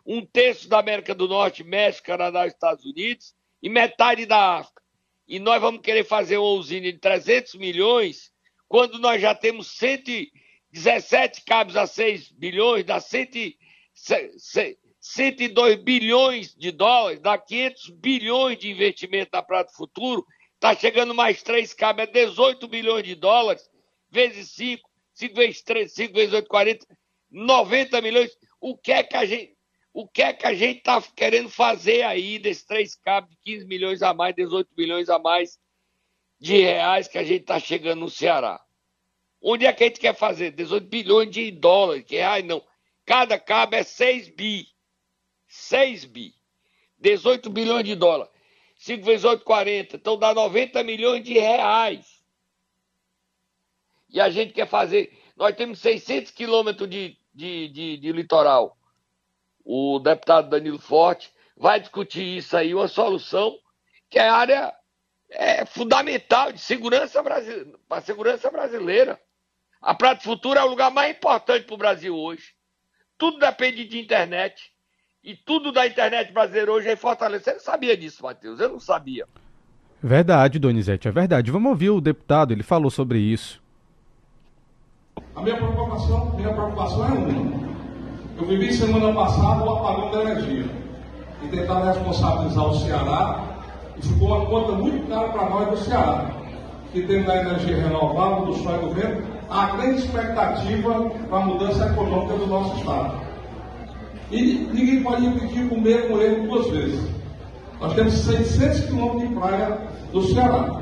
um 0.07 0.25
terço 0.25 0.69
da 0.69 0.79
América 0.79 1.13
do 1.13 1.27
Norte, 1.27 1.65
México, 1.65 2.07
Canadá 2.07 2.47
Estados 2.47 2.85
Unidos, 2.85 3.35
e 3.61 3.67
metade 3.67 4.25
da 4.25 4.59
África. 4.59 4.81
E 5.27 5.37
nós 5.37 5.59
vamos 5.61 5.81
querer 5.81 6.05
fazer 6.05 6.37
uma 6.37 6.51
usina 6.51 6.89
de 6.89 6.97
300 6.97 7.55
milhões, 7.55 8.31
quando 8.69 8.97
nós 8.99 9.21
já 9.21 9.35
temos 9.35 9.67
117 10.71 11.41
cabos 11.43 11.75
a 11.75 11.85
6 11.85 12.31
bilhões, 12.31 12.85
dá 12.85 13.01
100, 13.01 13.57
se- 13.93 14.33
se- 14.37 14.77
102 14.99 15.75
bilhões 15.83 16.55
de 16.55 16.71
dólares, 16.71 17.19
dá 17.19 17.37
500 17.37 17.89
bilhões 17.89 18.57
de 18.57 18.71
investimento 18.71 19.31
na 19.33 19.41
Prato 19.41 19.73
Futuro, 19.73 20.25
está 20.55 20.73
chegando 20.73 21.13
mais 21.13 21.43
três 21.43 21.73
cabos, 21.73 22.03
é 22.03 22.07
18 22.07 22.67
bilhões 22.67 23.03
de 23.03 23.15
dólares, 23.15 23.69
vezes 24.09 24.51
5, 24.51 24.89
5 25.13 25.35
vezes 25.35 25.61
3, 25.61 25.91
5 25.91 26.13
vezes 26.13 26.33
8, 26.33 26.47
40, 26.47 26.85
90 27.29 28.01
milhões. 28.01 28.31
O 28.61 28.77
que 28.77 28.91
é 28.93 29.03
que 29.03 29.15
a 29.17 29.25
gente 29.25 29.56
o 29.99 30.07
que 30.07 30.21
é 30.21 30.31
que 30.31 30.45
a 30.45 30.53
gente 30.53 30.77
está 30.77 31.01
querendo 31.01 31.49
fazer 31.49 32.03
aí 32.03 32.37
desses 32.37 32.63
três 32.63 32.93
cabos 32.93 33.31
de 33.31 33.37
15 33.37 33.65
milhões 33.65 34.03
a 34.03 34.13
mais, 34.13 34.35
18 34.35 34.69
milhões 34.77 35.09
a 35.09 35.17
mais 35.17 35.57
de 36.39 36.61
reais 36.61 37.07
que 37.07 37.17
a 37.17 37.23
gente 37.23 37.41
está 37.41 37.59
chegando 37.59 38.01
no 38.01 38.09
Ceará? 38.09 38.63
Onde 39.41 39.65
é 39.65 39.73
que 39.73 39.83
a 39.83 39.87
gente 39.87 39.99
quer 39.99 40.15
fazer? 40.15 40.51
18 40.51 40.87
bilhões 40.87 41.31
de 41.31 41.49
dólares, 41.49 42.05
que 42.05 42.15
reais 42.15 42.45
não. 42.45 42.63
Cada 43.07 43.39
cabo 43.39 43.73
é 43.73 43.81
6 43.81 44.29
bi. 44.35 44.67
6 45.47 46.05
bi. 46.05 46.35
18 46.99 47.49
bilhões 47.49 47.83
de 47.83 47.95
dólares. 47.95 48.31
5 48.75 49.03
vezes 49.03 49.25
8, 49.25 49.43
40. 49.43 49.95
Então 49.95 50.15
dá 50.15 50.31
90 50.31 50.83
milhões 50.83 51.23
de 51.23 51.33
reais. 51.33 52.23
E 54.07 54.21
a 54.21 54.29
gente 54.29 54.53
quer 54.53 54.67
fazer. 54.67 55.11
Nós 55.35 55.55
temos 55.55 55.79
600 55.79 56.29
quilômetros 56.29 56.87
de, 56.87 57.17
de, 57.33 57.67
de, 57.69 57.97
de 57.97 58.11
litoral 58.11 58.76
o 59.67 59.99
deputado 59.99 60.49
Danilo 60.49 60.79
Forte 60.79 61.29
vai 61.57 61.77
discutir 61.77 62.37
isso 62.37 62.55
aí, 62.55 62.73
uma 62.73 62.87
solução 62.87 63.53
que 64.09 64.17
é 64.17 64.29
área 64.29 64.73
é, 65.29 65.65
fundamental 65.65 66.53
de 66.53 66.59
segurança 66.61 67.21
brasileira, 67.21 67.77
para 67.89 67.97
a 67.97 68.01
segurança 68.01 68.49
brasileira. 68.49 69.19
A 69.81 69.93
Prato 69.93 70.23
Futuro 70.23 70.57
é 70.57 70.63
o 70.63 70.69
lugar 70.69 70.89
mais 70.89 71.15
importante 71.15 71.65
para 71.65 71.75
o 71.75 71.77
Brasil 71.77 72.15
hoje. 72.15 72.53
Tudo 73.17 73.39
depende 73.39 73.85
de 73.85 73.99
internet. 73.99 74.71
E 75.21 75.35
tudo 75.35 75.73
da 75.73 75.85
internet 75.85 76.31
brasileira 76.31 76.71
hoje 76.71 76.87
é 76.87 76.93
em 76.93 76.97
Fortaleza. 76.97 77.43
Você 77.43 77.53
não 77.53 77.59
sabia 77.59 77.97
disso, 77.97 78.23
Matheus? 78.23 78.61
Eu 78.61 78.69
não 78.69 78.79
sabia. 78.79 79.27
Verdade, 80.01 80.59
Donizete, 80.59 81.09
é 81.09 81.11
verdade. 81.11 81.51
Vamos 81.51 81.69
ouvir 81.69 81.89
o 81.89 81.99
deputado, 81.99 82.53
ele 82.53 82.63
falou 82.63 82.89
sobre 82.89 83.19
isso. 83.19 83.61
A 85.35 85.41
minha 85.41 85.57
preocupação, 85.57 86.35
minha 86.37 86.53
preocupação 86.53 87.05
é 87.05 87.11
uma. 87.11 87.76
Eu 88.37 88.45
vivi 88.45 88.71
semana 88.71 89.11
passada 89.13 89.63
o 89.63 89.69
apagão 89.77 90.11
da 90.11 90.21
energia 90.21 90.65
e 91.43 91.47
tentaram 91.47 91.87
responsabilizar 91.87 92.69
o 92.69 92.79
Ceará 92.81 93.39
e 93.97 94.01
ficou 94.03 94.27
uma 94.27 94.45
conta 94.45 94.73
muito 94.73 95.09
cara 95.09 95.29
para 95.29 95.49
nós 95.49 95.69
do 95.69 95.77
Ceará, 95.77 96.29
que 96.93 97.01
temos 97.01 97.25
da 97.25 97.41
energia 97.41 97.77
renovável, 97.77 98.45
do 98.45 98.53
sol 98.57 98.75
e 98.75 98.85
do 98.85 98.93
vento, 98.93 99.23
a 99.49 99.65
grande 99.75 100.01
expectativa 100.01 101.09
para 101.27 101.37
a 101.37 101.45
mudança 101.45 101.87
econômica 101.87 102.35
do 102.35 102.45
nosso 102.45 102.77
Estado. 102.77 103.15
E 104.29 104.69
ninguém 104.71 105.01
pode 105.01 105.25
repetir 105.25 105.73
o 105.73 105.81
mesmo 105.81 106.21
erro 106.21 106.47
duas 106.47 106.69
vezes. 106.69 107.09
Nós 107.81 107.93
temos 107.93 108.13
600 108.13 108.81
quilômetros 108.81 109.29
de 109.29 109.35
praia 109.35 109.77
do 110.13 110.21
Ceará. 110.27 110.81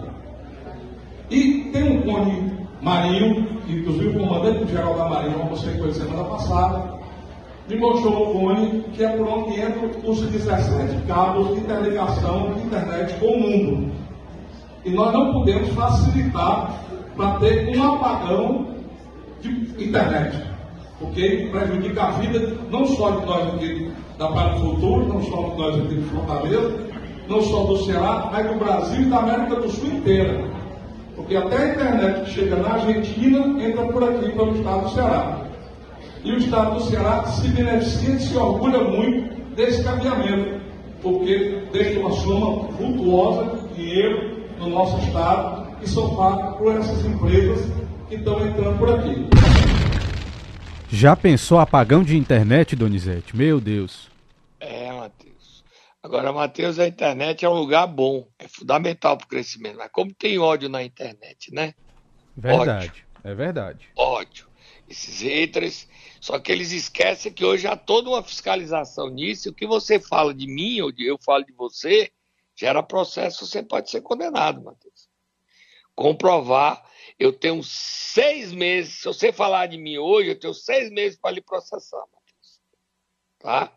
E 1.30 1.70
tem 1.72 1.84
um 1.84 2.02
cone 2.02 2.54
marinho, 2.82 3.46
que 3.66 3.78
inclusive 3.78 4.10
o 4.10 4.28
comandante-geral 4.28 4.96
da 4.96 5.08
Marinha, 5.08 5.38
você 5.50 5.72
conheceu 5.72 6.06
semana 6.06 6.26
passada, 6.26 6.95
mostrou 7.74 8.46
o 8.46 8.84
que 8.94 9.04
é 9.04 9.10
por 9.10 9.28
onde 9.28 9.60
entram 9.60 9.90
os 10.04 10.22
17 10.22 11.02
cabos 11.08 11.48
de 11.48 11.62
interligação 11.62 12.54
de 12.54 12.62
internet 12.62 13.20
com 13.20 13.26
o 13.26 13.40
mundo. 13.40 13.92
E 14.84 14.92
nós 14.92 15.12
não 15.12 15.34
podemos 15.34 15.70
facilitar 15.70 16.80
para 17.16 17.40
ter 17.40 17.76
um 17.76 17.96
apagão 17.96 18.68
de 19.42 19.84
internet, 19.84 20.44
porque 21.00 21.50
prejudica 21.52 22.04
a 22.04 22.12
vida 22.12 22.56
não 22.70 22.86
só 22.86 23.12
de 23.12 23.26
nós 23.26 23.56
aqui 23.56 23.92
da 24.20 24.28
Praia 24.28 24.54
do 24.54 24.60
Futuro, 24.60 25.08
não 25.08 25.24
só 25.24 25.50
de 25.50 25.58
nós 25.58 25.76
aqui 25.78 25.96
de 25.96 26.04
Fortaleza, 26.04 26.74
não 27.28 27.42
só 27.42 27.64
do 27.64 27.78
Ceará, 27.84 28.30
mas 28.32 28.48
do 28.48 28.60
Brasil 28.60 29.02
e 29.02 29.06
da 29.06 29.18
América 29.18 29.56
do 29.56 29.70
Sul 29.70 29.90
inteira. 29.90 30.46
Porque 31.16 31.36
até 31.36 31.58
a 31.58 31.74
internet 31.74 32.26
que 32.26 32.32
chega 32.32 32.56
na 32.58 32.74
Argentina 32.74 33.64
entra 33.64 33.86
por 33.86 34.04
aqui, 34.04 34.32
pelo 34.32 34.56
estado 34.56 34.84
do 34.84 34.90
Ceará. 34.90 35.45
E 36.26 36.32
o 36.32 36.38
estado 36.40 36.80
do 36.80 36.90
Ceará 36.90 37.24
se 37.26 37.48
beneficia 37.50 38.16
e 38.16 38.20
se 38.20 38.36
orgulha 38.36 38.80
muito 38.80 39.56
desse 39.56 39.84
caminhamento, 39.84 40.60
porque 41.00 41.62
deixa 41.72 42.00
uma 42.00 42.12
soma 42.14 42.64
vultuosa 42.72 43.68
de 43.68 43.76
dinheiro 43.76 44.50
no 44.58 44.70
nosso 44.70 44.98
estado 45.06 45.78
que 45.78 45.88
são 45.88 46.16
pagos 46.16 46.58
por 46.58 46.76
essas 46.76 47.06
empresas 47.06 47.72
que 48.10 48.16
estão 48.16 48.44
entrando 48.44 48.80
por 48.80 48.90
aqui. 49.00 49.28
Já 50.90 51.16
pensou 51.16 51.60
apagão 51.60 52.04
de 52.04 52.18
internet, 52.18 52.76
Donizete? 52.76 53.38
Meu 53.38 53.62
Deus. 53.62 54.10
É, 54.60 54.92
Matheus. 54.92 55.64
Agora, 56.02 56.34
Matheus, 56.34 56.80
a 56.80 56.88
internet 56.88 57.46
é 57.46 57.50
um 57.50 57.54
lugar 57.54 57.86
bom, 57.86 58.28
é 58.40 58.48
fundamental 58.48 59.16
para 59.16 59.26
o 59.26 59.30
crescimento. 59.30 59.78
Mas 59.78 59.92
como 59.92 60.12
tem 60.12 60.40
ódio 60.40 60.70
na 60.70 60.82
internet, 60.82 61.54
né? 61.54 61.76
Verdade, 62.36 63.06
é 63.24 63.36
verdade. 63.36 63.90
Ódio. 63.96 64.48
Esses 64.90 65.22
haters. 65.22 65.88
Só 66.26 66.40
que 66.40 66.52
eles 66.52 66.72
esquecem 66.72 67.32
que 67.32 67.46
hoje 67.46 67.68
há 67.68 67.78
toda 67.78 68.10
uma 68.10 68.24
fiscalização 68.24 69.10
nisso. 69.10 69.50
O 69.50 69.54
que 69.54 69.68
você 69.68 70.00
fala 70.00 70.34
de 70.34 70.48
mim, 70.48 70.82
ou 70.82 70.92
de 70.92 71.06
eu 71.06 71.20
falo 71.24 71.46
de 71.46 71.54
você, 71.54 72.12
Gera 72.56 72.82
processo, 72.82 73.46
você 73.46 73.62
pode 73.62 73.90
ser 73.90 74.02
condenado, 74.02 74.64
Matheus. 74.64 75.10
Comprovar, 75.94 76.84
eu 77.20 77.34
tenho 77.34 77.62
seis 77.64 78.54
meses, 78.54 79.00
se 79.00 79.06
você 79.06 79.32
falar 79.32 79.68
de 79.68 79.78
mim 79.78 79.98
hoje, 79.98 80.30
eu 80.30 80.40
tenho 80.40 80.54
seis 80.54 80.90
meses 80.90 81.18
para 81.20 81.32
lhe 81.32 81.42
processar, 81.42 82.00
Matheus. 82.00 82.62
Tá? 83.40 83.74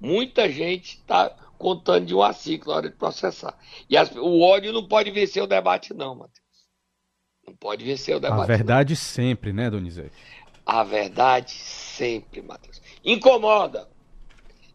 Muita 0.00 0.48
gente 0.48 0.98
está 0.98 1.30
contando 1.58 2.06
de 2.06 2.14
um 2.14 2.22
a 2.22 2.32
cinco 2.32 2.68
na 2.68 2.76
hora 2.76 2.90
de 2.90 2.96
processar. 2.96 3.58
E 3.90 3.96
as, 3.96 4.10
o 4.14 4.40
ódio 4.40 4.72
não 4.72 4.86
pode 4.86 5.10
vencer 5.10 5.42
o 5.42 5.46
debate, 5.48 5.92
não, 5.92 6.14
Matheus. 6.14 6.42
Não 7.46 7.56
pode 7.56 7.84
vencer 7.84 8.16
o 8.16 8.20
debate. 8.20 8.42
A 8.42 8.46
verdade 8.46 8.92
não. 8.92 8.96
sempre, 8.96 9.52
né, 9.52 9.68
Donizete? 9.68 10.14
A 10.64 10.82
verdade 10.82 11.52
sempre, 11.52 12.42
Matheus. 12.42 12.80
Incomoda. 13.04 13.88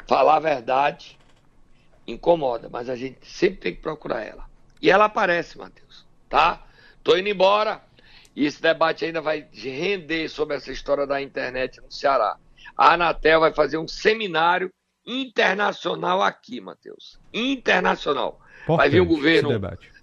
Falar 0.06 0.38
a 0.38 0.40
verdade 0.40 1.18
incomoda, 2.08 2.70
mas 2.72 2.90
a 2.90 2.96
gente 2.96 3.20
sempre 3.28 3.60
tem 3.60 3.76
que 3.76 3.82
procurar 3.82 4.24
ela. 4.24 4.46
E 4.82 4.90
ela 4.90 5.06
aparece, 5.06 5.58
Matheus, 5.58 6.06
tá? 6.30 6.66
Tô 7.04 7.18
indo 7.18 7.30
embora. 7.30 7.82
E 8.36 8.46
esse 8.46 8.62
debate 8.62 9.04
ainda 9.04 9.20
vai 9.20 9.48
render 9.52 10.30
sobre 10.30 10.56
essa 10.56 10.72
história 10.72 11.08
da 11.08 11.22
internet 11.22 11.82
no 11.82 11.92
Ceará. 11.92 12.38
A 12.78 12.94
Anatel 12.94 13.40
vai 13.40 13.52
fazer 13.52 13.78
um 13.78 13.88
seminário 13.88 14.72
internacional 15.06 16.22
aqui, 16.22 16.62
Matheus. 16.62 17.20
Internacional. 17.34 18.40
Vai 18.68 18.90
vir 18.90 19.02
o 19.02 19.06
governo 19.06 19.50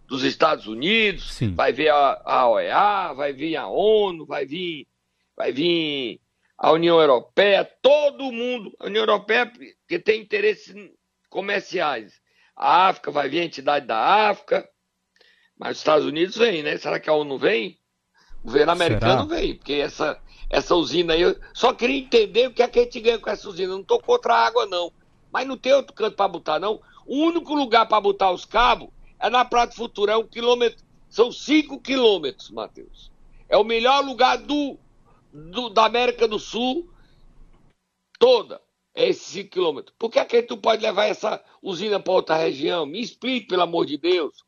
dos 0.06 0.24
Estados 0.24 0.66
Unidos, 0.66 1.32
Sim. 1.32 1.54
vai 1.54 1.72
vir 1.72 1.90
a, 1.90 2.20
a 2.24 2.48
OEA, 2.48 3.12
vai 3.14 3.32
vir 3.32 3.56
a 3.56 3.68
ONU, 3.68 4.26
vai 4.26 4.44
vir, 4.44 4.86
vai 5.36 5.52
vir 5.52 6.20
a 6.56 6.72
União 6.72 7.00
Europeia, 7.00 7.64
todo 7.82 8.32
mundo, 8.32 8.74
a 8.78 8.86
União 8.86 9.02
Europeia 9.02 9.50
que 9.88 9.98
tem 9.98 10.20
interesses 10.20 10.74
comerciais. 11.28 12.20
A 12.56 12.88
África 12.88 13.10
vai 13.10 13.28
vir 13.28 13.40
a 13.40 13.44
entidade 13.44 13.86
da 13.86 13.98
África, 14.28 14.68
mas 15.58 15.72
os 15.72 15.78
Estados 15.78 16.06
Unidos 16.06 16.36
vem, 16.36 16.62
né? 16.62 16.76
Será 16.76 17.00
que 17.00 17.10
a 17.10 17.14
ONU 17.14 17.38
vem? 17.38 17.78
O 18.42 18.46
governo 18.46 18.72
americano 18.72 19.28
Será? 19.28 19.40
vem, 19.40 19.54
porque 19.56 19.74
essa, 19.74 20.20
essa 20.48 20.74
usina 20.74 21.14
aí, 21.14 21.22
eu 21.22 21.36
só 21.52 21.72
queria 21.72 21.98
entender 21.98 22.48
o 22.48 22.52
que 22.52 22.62
é 22.62 22.68
que 22.68 22.78
a 22.78 22.82
gente 22.82 23.00
ganha 23.00 23.18
com 23.18 23.30
essa 23.30 23.48
usina. 23.48 23.72
Eu 23.72 23.76
não 23.76 23.82
estou 23.82 24.00
contra 24.00 24.34
a 24.34 24.46
água, 24.46 24.66
não. 24.66 24.92
Mas 25.32 25.46
não 25.46 25.56
tem 25.56 25.72
outro 25.72 25.94
canto 25.94 26.16
para 26.16 26.28
botar, 26.28 26.60
não. 26.60 26.80
O 27.06 27.16
único 27.16 27.54
lugar 27.54 27.86
para 27.86 28.00
botar 28.00 28.30
os 28.30 28.44
cabos 28.44 28.88
é 29.18 29.28
na 29.28 29.44
Praia 29.44 29.66
do 29.66 29.74
Futuro, 29.74 30.10
é 30.10 30.16
um 30.16 30.26
quilômetro, 30.26 30.84
são 31.08 31.32
cinco 31.32 31.80
quilômetros, 31.80 32.50
Matheus. 32.50 33.10
É 33.48 33.56
o 33.56 33.64
melhor 33.64 34.04
lugar 34.04 34.36
do, 34.38 34.78
do, 35.34 35.68
da 35.68 35.84
América 35.84 36.28
do 36.28 36.38
Sul 36.38 36.88
toda, 38.20 38.62
é 38.94 39.08
esses 39.08 39.26
cinco 39.26 39.50
quilômetros. 39.50 39.94
Por 39.98 40.08
que, 40.08 40.20
é 40.20 40.24
que 40.24 40.42
tu 40.42 40.56
pode 40.56 40.80
levar 40.80 41.06
essa 41.06 41.42
usina 41.60 41.98
para 41.98 42.12
outra 42.12 42.36
região? 42.36 42.86
Me 42.86 43.00
explique, 43.00 43.48
pelo 43.48 43.62
amor 43.62 43.84
de 43.84 43.98
Deus. 43.98 44.44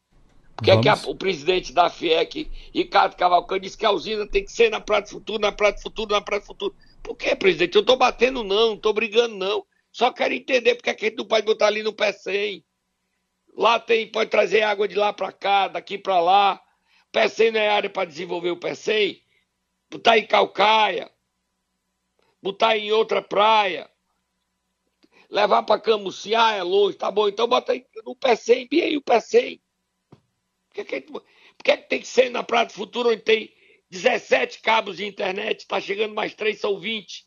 Por 0.54 0.64
que, 0.64 0.70
é 0.70 0.80
que 0.80 0.88
a, 0.88 0.94
o 1.06 1.14
presidente 1.14 1.72
da 1.72 1.90
FIEC, 1.90 2.48
Ricardo 2.72 3.16
Cavalcante, 3.16 3.62
disse 3.62 3.76
que 3.76 3.84
a 3.84 3.90
usina 3.90 4.26
tem 4.26 4.44
que 4.44 4.52
ser 4.52 4.70
na 4.70 4.80
Praia 4.80 5.02
do 5.02 5.08
Futuro, 5.08 5.40
na 5.40 5.52
Praia 5.52 5.74
do 5.74 5.82
Futuro, 5.82 6.12
na 6.12 6.20
Praia 6.20 6.40
do 6.40 6.46
Futuro? 6.46 6.74
Por 7.02 7.16
que, 7.16 7.34
presidente? 7.34 7.74
Eu 7.74 7.80
estou 7.80 7.96
batendo 7.96 8.44
não, 8.44 8.68
não 8.68 8.74
estou 8.74 8.94
brigando 8.94 9.36
não. 9.36 9.66
Só 9.92 10.12
quero 10.12 10.32
entender 10.32 10.76
porque 10.76 10.90
é 10.90 10.94
que 10.94 11.04
a 11.04 11.08
gente 11.08 11.18
não 11.18 11.26
pode 11.26 11.44
botar 11.44 11.66
ali 11.66 11.82
no 11.82 11.92
pé 11.92 12.12
100. 12.12 12.64
Lá 13.56 13.80
tem, 13.80 14.10
pode 14.10 14.30
trazer 14.30 14.62
água 14.62 14.86
de 14.86 14.94
lá 14.94 15.12
para 15.12 15.32
cá, 15.32 15.68
daqui 15.68 15.98
para 15.98 16.20
lá. 16.20 16.60
PECEM 17.10 17.50
não 17.50 17.60
é 17.60 17.68
área 17.68 17.90
para 17.90 18.06
desenvolver 18.06 18.50
o 18.50 18.56
PECEM. 18.56 19.20
Botar 19.90 20.18
em 20.18 20.26
Calcaia. 20.26 21.10
Botar 22.42 22.76
em 22.76 22.92
outra 22.92 23.22
praia. 23.22 23.90
Levar 25.28 25.62
para 25.64 25.80
Camuciá 25.80 26.52
é 26.52 26.62
longe, 26.62 26.96
tá 26.96 27.10
bom. 27.10 27.28
Então 27.28 27.48
bota 27.48 27.72
no 28.04 28.14
PECEM, 28.14 28.68
bem 28.68 28.82
aí 28.82 28.96
o 28.96 29.02
PECEM. 29.02 29.60
Por 30.72 30.84
que, 30.84 31.00
por 31.00 31.24
que, 31.64 31.76
tem 31.78 32.00
que 32.00 32.06
ser 32.06 32.30
na 32.30 32.42
Praia 32.42 32.66
do 32.66 32.72
Futuro 32.72 33.10
onde 33.10 33.22
tem 33.22 33.52
17 33.90 34.60
cabos 34.60 34.98
de 34.98 35.06
internet, 35.06 35.60
está 35.60 35.80
chegando 35.80 36.14
mais 36.14 36.34
3, 36.34 36.58
são 36.58 36.78
20. 36.78 37.26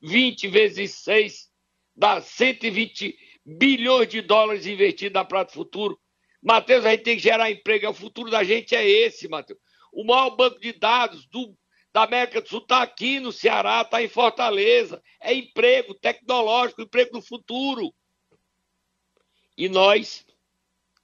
20 0.00 0.48
vezes 0.48 0.94
6 0.96 1.48
dá 1.94 2.20
120 2.20 3.16
bilhões 3.44 4.08
de 4.08 4.20
dólares 4.20 4.66
investidos 4.66 5.14
na 5.14 5.24
Prato 5.24 5.52
Futuro. 5.52 5.98
Matheus, 6.40 6.84
a 6.84 6.90
gente 6.90 7.02
tem 7.02 7.16
que 7.16 7.22
gerar 7.22 7.50
emprego. 7.50 7.86
É 7.86 7.88
o 7.88 7.94
futuro 7.94 8.30
da 8.30 8.44
gente 8.44 8.74
é 8.74 8.86
esse, 8.88 9.28
Matheus. 9.28 9.58
O 9.92 10.04
maior 10.04 10.30
banco 10.30 10.60
de 10.60 10.72
dados 10.72 11.26
do, 11.26 11.56
da 11.98 12.04
América 12.04 12.40
do 12.40 12.48
Sul 12.48 12.60
está 12.60 12.82
aqui 12.82 13.18
no 13.18 13.32
Ceará, 13.32 13.80
está 13.80 14.00
em 14.00 14.08
Fortaleza. 14.08 15.02
É 15.20 15.34
emprego 15.34 15.94
tecnológico, 15.94 16.82
emprego 16.82 17.12
do 17.12 17.22
futuro. 17.22 17.92
E 19.56 19.68
nós 19.68 20.24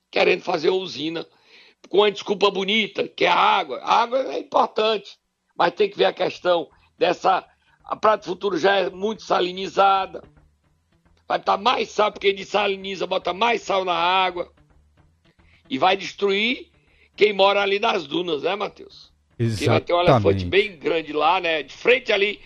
querendo 0.08 0.42
fazer 0.42 0.70
usina 0.70 1.26
com 1.88 1.98
uma 1.98 2.12
desculpa 2.12 2.48
bonita, 2.48 3.08
que 3.08 3.24
é 3.24 3.28
a 3.28 3.34
água. 3.34 3.78
A 3.80 4.02
água 4.02 4.34
é 4.34 4.38
importante, 4.38 5.18
mas 5.56 5.74
tem 5.74 5.90
que 5.90 5.96
ver 5.96 6.04
a 6.04 6.12
questão 6.12 6.70
dessa. 6.96 7.44
A 7.82 7.96
Prato 7.96 8.26
Futuro 8.26 8.56
já 8.56 8.76
é 8.76 8.88
muito 8.88 9.22
salinizada 9.22 10.22
vai 11.26 11.38
estar 11.38 11.56
mais 11.56 11.88
sal, 11.88 12.12
porque 12.12 12.34
desaliniza, 12.34 13.06
bota 13.06 13.32
mais 13.32 13.62
sal 13.62 13.82
na 13.82 13.94
água. 13.94 14.52
E 15.70 15.78
vai 15.78 15.96
destruir 15.96 16.70
quem 17.16 17.32
mora 17.32 17.62
ali 17.62 17.78
nas 17.78 18.06
dunas, 18.06 18.42
né, 18.42 18.54
Matheus? 18.54 19.13
Exatamente. 19.38 19.68
vai 19.68 19.80
ter 19.80 19.94
um 19.94 20.00
elefante 20.00 20.44
bem 20.44 20.76
grande 20.76 21.12
lá, 21.12 21.40
né? 21.40 21.62
De 21.62 21.72
frente 21.72 22.12
ali, 22.12 22.40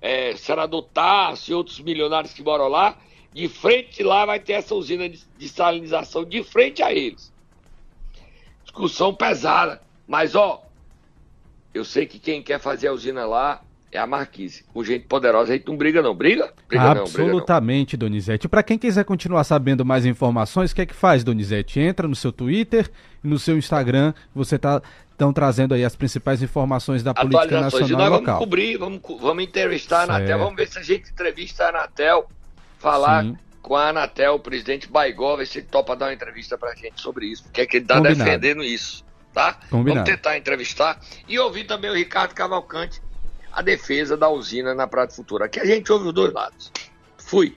é, 0.00 0.34
Senador 0.36 0.82
Tarso 0.94 1.50
e 1.50 1.54
outros 1.54 1.80
milionários 1.80 2.32
que 2.32 2.42
moram 2.42 2.68
lá. 2.68 2.96
De 3.32 3.48
frente 3.48 4.02
lá 4.02 4.26
vai 4.26 4.40
ter 4.40 4.54
essa 4.54 4.74
usina 4.74 5.08
de 5.08 5.20
desalinização, 5.38 6.24
de 6.24 6.42
frente 6.42 6.82
a 6.82 6.92
eles. 6.92 7.32
Discussão 8.62 9.14
pesada. 9.14 9.80
Mas, 10.06 10.34
ó, 10.34 10.64
eu 11.72 11.84
sei 11.84 12.06
que 12.06 12.18
quem 12.18 12.42
quer 12.42 12.58
fazer 12.58 12.88
a 12.88 12.92
usina 12.92 13.24
lá 13.26 13.62
é 13.92 13.98
a 13.98 14.06
Marquise. 14.06 14.64
Com 14.72 14.84
gente 14.84 15.06
poderosa 15.06 15.52
a 15.52 15.56
gente 15.56 15.66
não 15.66 15.76
briga, 15.76 16.00
não. 16.00 16.14
Briga? 16.14 16.52
briga 16.68 16.90
Absolutamente, 16.90 17.94
não, 17.94 17.98
briga 17.98 18.06
não. 18.06 18.10
Donizete. 18.10 18.48
Para 18.48 18.62
quem 18.62 18.78
quiser 18.78 19.04
continuar 19.04 19.44
sabendo 19.44 19.84
mais 19.84 20.06
informações, 20.06 20.70
o 20.70 20.74
que 20.74 20.82
é 20.82 20.86
que 20.86 20.94
faz, 20.94 21.24
Donizete? 21.24 21.80
Entra 21.80 22.06
no 22.06 22.14
seu 22.14 22.30
Twitter 22.30 22.90
e 23.22 23.28
no 23.28 23.38
seu 23.38 23.58
Instagram. 23.58 24.14
Você 24.34 24.58
tá 24.58 24.80
estão 25.20 25.32
trazendo 25.34 25.74
aí 25.74 25.84
as 25.84 25.94
principais 25.94 26.42
informações 26.42 27.02
da 27.02 27.12
política 27.12 27.60
nacional 27.60 27.88
e, 27.88 27.92
nós 27.92 28.04
vamos 28.04 28.20
local. 28.20 28.38
cobrir, 28.38 28.78
vamos, 28.78 29.00
vamos 29.20 29.44
entrevistar 29.44 29.98
certo. 29.98 30.12
a 30.12 30.16
Anatel, 30.16 30.38
vamos 30.38 30.56
ver 30.56 30.66
se 30.66 30.78
a 30.78 30.82
gente 30.82 31.10
entrevista 31.10 31.64
a 31.64 31.68
Anatel, 31.68 32.26
falar 32.78 33.24
Sim. 33.24 33.36
com 33.60 33.76
a 33.76 33.90
Anatel, 33.90 34.36
o 34.36 34.40
presidente 34.40 34.88
Baigó, 34.88 35.36
ver 35.36 35.46
se 35.46 35.58
ele 35.58 35.66
topa 35.70 35.94
dar 35.94 36.06
uma 36.06 36.14
entrevista 36.14 36.56
pra 36.56 36.74
gente 36.74 37.02
sobre 37.02 37.26
isso, 37.26 37.42
porque 37.42 37.60
é 37.60 37.66
que 37.66 37.76
ele 37.76 37.84
tá 37.84 37.96
Combinado. 37.96 38.24
defendendo 38.24 38.64
isso, 38.64 39.04
tá? 39.34 39.58
Combinado. 39.68 40.06
Vamos 40.06 40.10
tentar 40.10 40.38
entrevistar 40.38 40.98
e 41.28 41.38
ouvir 41.38 41.64
também 41.64 41.90
o 41.90 41.94
Ricardo 41.94 42.32
Cavalcante, 42.32 43.02
a 43.52 43.62
defesa 43.62 44.16
da 44.16 44.28
usina 44.28 44.74
na 44.74 44.86
Praia 44.86 45.08
Futura. 45.08 45.46
Aqui 45.46 45.60
a 45.60 45.64
gente 45.64 45.90
ouve 45.92 46.08
os 46.08 46.14
dois 46.14 46.32
lados. 46.32 46.70
Fui. 47.18 47.48